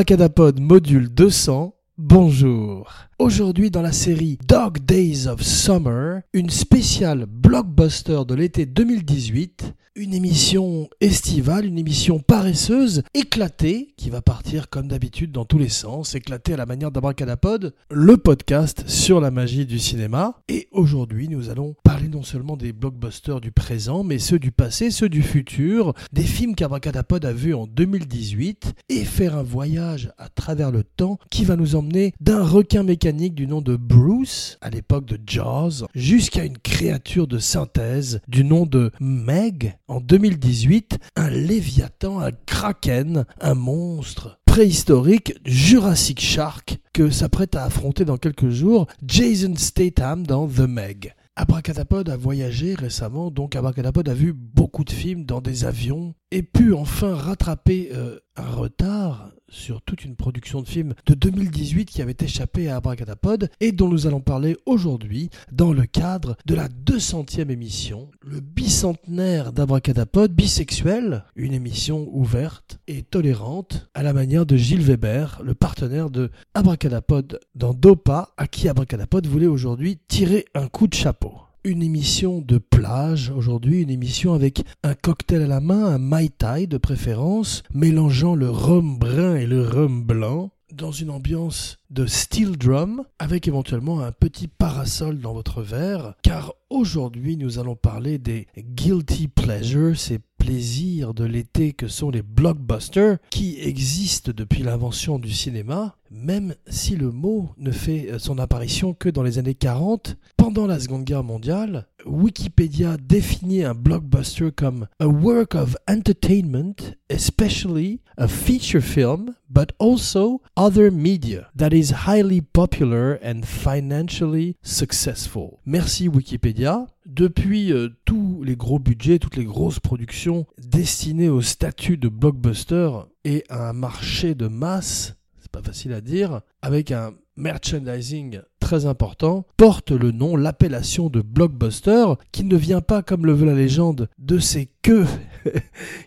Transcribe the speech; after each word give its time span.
Abracadapod 0.00 0.58
module 0.60 1.10
200, 1.10 1.74
bonjour. 1.98 3.09
Aujourd'hui 3.20 3.70
dans 3.70 3.82
la 3.82 3.92
série 3.92 4.38
Dog 4.48 4.78
Days 4.78 5.26
of 5.26 5.42
Summer, 5.42 6.22
une 6.32 6.48
spéciale 6.48 7.26
blockbuster 7.26 8.22
de 8.26 8.34
l'été 8.34 8.64
2018, 8.64 9.74
une 9.94 10.14
émission 10.14 10.88
estivale, 11.02 11.66
une 11.66 11.78
émission 11.78 12.18
paresseuse, 12.18 13.02
éclatée, 13.12 13.92
qui 13.98 14.08
va 14.08 14.22
partir 14.22 14.70
comme 14.70 14.88
d'habitude 14.88 15.32
dans 15.32 15.44
tous 15.44 15.58
les 15.58 15.68
sens, 15.68 16.14
éclatée 16.14 16.54
à 16.54 16.56
la 16.56 16.64
manière 16.64 16.90
d'Abracadapod, 16.90 17.74
le 17.90 18.16
podcast 18.16 18.84
sur 18.86 19.20
la 19.20 19.30
magie 19.30 19.66
du 19.66 19.78
cinéma. 19.78 20.38
Et 20.48 20.68
aujourd'hui 20.72 21.28
nous 21.28 21.50
allons 21.50 21.74
parler 21.84 22.08
non 22.08 22.22
seulement 22.22 22.56
des 22.56 22.72
blockbusters 22.72 23.42
du 23.42 23.52
présent, 23.52 24.02
mais 24.02 24.18
ceux 24.18 24.38
du 24.38 24.52
passé, 24.52 24.90
ceux 24.90 25.10
du 25.10 25.22
futur, 25.22 25.92
des 26.14 26.22
films 26.22 26.54
qu'Abracadapod 26.54 27.22
a 27.26 27.34
vus 27.34 27.52
en 27.52 27.66
2018, 27.66 28.72
et 28.88 29.04
faire 29.04 29.36
un 29.36 29.42
voyage 29.42 30.10
à 30.16 30.30
travers 30.30 30.70
le 30.70 30.84
temps 30.84 31.18
qui 31.30 31.44
va 31.44 31.56
nous 31.56 31.76
emmener 31.76 32.14
d'un 32.20 32.42
requin 32.42 32.82
mécanique 32.82 33.09
du 33.12 33.48
nom 33.48 33.60
de 33.60 33.74
Bruce, 33.74 34.56
à 34.60 34.70
l'époque 34.70 35.04
de 35.04 35.18
Jaws, 35.26 35.84
jusqu'à 35.94 36.44
une 36.44 36.58
créature 36.58 37.26
de 37.26 37.38
synthèse 37.38 38.20
du 38.28 38.44
nom 38.44 38.66
de 38.66 38.92
Meg, 39.00 39.76
en 39.88 40.00
2018, 40.00 40.98
un 41.16 41.28
léviathan, 41.28 42.20
un 42.20 42.30
kraken, 42.46 43.24
un 43.40 43.54
monstre 43.54 44.38
préhistorique, 44.44 45.34
Jurassic 45.44 46.20
Shark, 46.20 46.78
que 46.92 47.10
s'apprête 47.10 47.56
à 47.56 47.64
affronter 47.64 48.04
dans 48.04 48.16
quelques 48.16 48.50
jours 48.50 48.86
Jason 49.04 49.54
Statham 49.56 50.24
dans 50.24 50.46
The 50.46 50.60
Meg. 50.60 51.14
Abracadapod 51.34 52.08
a 52.10 52.16
voyagé 52.16 52.74
récemment, 52.74 53.30
donc 53.32 53.56
Abracadapod 53.56 54.08
a 54.08 54.14
vu 54.14 54.32
beaucoup 54.32 54.84
de 54.84 54.90
films 54.90 55.24
dans 55.24 55.40
des 55.40 55.64
avions 55.64 56.14
et 56.30 56.42
pu 56.42 56.72
enfin 56.74 57.14
rattraper 57.14 57.90
euh, 57.92 58.18
un 58.36 58.50
retard 58.50 59.32
sur 59.50 59.82
toute 59.82 60.04
une 60.04 60.16
production 60.16 60.62
de 60.62 60.68
films 60.68 60.94
de 61.06 61.14
2018 61.14 61.86
qui 61.86 62.02
avait 62.02 62.16
échappé 62.20 62.68
à 62.68 62.76
Abracadapod 62.76 63.50
et 63.60 63.72
dont 63.72 63.88
nous 63.88 64.06
allons 64.06 64.20
parler 64.20 64.56
aujourd'hui 64.64 65.28
dans 65.52 65.72
le 65.72 65.86
cadre 65.86 66.36
de 66.46 66.54
la 66.54 66.68
200e 66.68 67.50
émission, 67.50 68.08
le 68.22 68.40
bicentenaire 68.40 69.52
d'Abracadapod 69.52 70.32
bisexuel, 70.32 71.24
une 71.34 71.52
émission 71.52 72.08
ouverte 72.12 72.78
et 72.86 73.02
tolérante 73.02 73.88
à 73.94 74.02
la 74.02 74.12
manière 74.12 74.46
de 74.46 74.56
Gilles 74.56 74.82
Weber, 74.82 75.40
le 75.44 75.54
partenaire 75.54 76.10
de 76.10 76.30
Abracadapod 76.54 77.40
dans 77.54 77.74
Dopa, 77.74 78.32
à 78.36 78.46
qui 78.46 78.68
Abracadapod 78.68 79.26
voulait 79.26 79.46
aujourd'hui 79.46 79.98
tirer 80.08 80.44
un 80.54 80.68
coup 80.68 80.86
de 80.86 80.94
chapeau 80.94 81.32
une 81.64 81.82
émission 81.82 82.40
de 82.40 82.58
plage 82.58 83.30
aujourd'hui, 83.30 83.82
une 83.82 83.90
émission 83.90 84.32
avec 84.32 84.62
un 84.82 84.94
cocktail 84.94 85.42
à 85.42 85.46
la 85.46 85.60
main, 85.60 85.84
un 85.86 85.98
Mai 85.98 86.28
Tai 86.28 86.66
de 86.66 86.78
préférence, 86.78 87.62
mélangeant 87.74 88.34
le 88.34 88.48
rhum 88.48 88.98
brun 88.98 89.36
et 89.36 89.46
le 89.46 89.62
rhum 89.62 90.02
blanc, 90.02 90.50
dans 90.72 90.92
une 90.92 91.10
ambiance 91.10 91.78
de 91.90 92.06
steel 92.06 92.56
drum, 92.56 93.04
avec 93.18 93.48
éventuellement 93.48 94.00
un 94.00 94.12
petit 94.12 94.48
parasol 94.48 95.18
dans 95.18 95.34
votre 95.34 95.62
verre, 95.62 96.14
car 96.22 96.54
aujourd'hui 96.70 97.36
nous 97.36 97.58
allons 97.58 97.76
parler 97.76 98.18
des 98.18 98.46
guilty 98.56 99.28
pleasures, 99.28 99.96
plaisirs 100.40 101.14
de 101.14 101.24
l'été 101.24 101.74
que 101.74 101.86
sont 101.86 102.10
les 102.10 102.22
blockbusters, 102.22 103.18
qui 103.28 103.60
existent 103.60 104.32
depuis 104.34 104.62
l'invention 104.62 105.18
du 105.18 105.30
cinéma, 105.30 105.96
même 106.10 106.54
si 106.66 106.96
le 106.96 107.12
mot 107.12 107.50
ne 107.58 107.70
fait 107.70 108.18
son 108.18 108.38
apparition 108.38 108.94
que 108.94 109.08
dans 109.08 109.22
les 109.22 109.38
années 109.38 109.54
40. 109.54 110.16
Pendant 110.36 110.66
la 110.66 110.80
Seconde 110.80 111.04
Guerre 111.04 111.22
mondiale, 111.22 111.86
Wikipédia 112.06 112.96
définit 112.96 113.62
un 113.62 113.74
blockbuster 113.74 114.50
comme 114.50 114.88
a 114.98 115.06
work 115.06 115.54
of 115.54 115.76
entertainment, 115.86 116.96
especially 117.10 118.00
a 118.16 118.26
feature 118.26 118.80
film, 118.80 119.34
but 119.48 119.72
also 119.78 120.40
other 120.56 120.90
media 120.90 121.50
that 121.54 121.72
is 121.72 122.06
highly 122.06 122.40
popular 122.40 123.18
and 123.22 123.42
financially 123.44 124.56
successful. 124.62 125.60
Merci 125.66 126.08
Wikipédia. 126.08 126.86
Depuis 127.10 127.72
euh, 127.72 127.88
tous 128.04 128.40
les 128.44 128.54
gros 128.54 128.78
budgets, 128.78 129.18
toutes 129.18 129.36
les 129.36 129.44
grosses 129.44 129.80
productions 129.80 130.46
destinées 130.58 131.28
au 131.28 131.42
statut 131.42 131.96
de 131.96 132.08
blockbuster 132.08 132.88
et 133.24 133.42
à 133.48 133.68
un 133.68 133.72
marché 133.72 134.36
de 134.36 134.46
masse, 134.46 135.16
c'est 135.40 135.50
pas 135.50 135.60
facile 135.60 135.92
à 135.92 136.00
dire, 136.00 136.42
avec 136.62 136.92
un 136.92 137.14
merchandising 137.36 138.42
très 138.60 138.86
important, 138.86 139.44
porte 139.56 139.90
le 139.90 140.12
nom, 140.12 140.36
l'appellation 140.36 141.10
de 141.10 141.20
blockbuster, 141.20 142.14
qui 142.30 142.44
ne 142.44 142.54
vient 142.56 142.80
pas, 142.80 143.02
comme 143.02 143.26
le 143.26 143.32
veut 143.32 143.46
la 143.46 143.54
légende, 143.54 144.08
de 144.18 144.38
ces 144.38 144.70
queues 144.82 145.08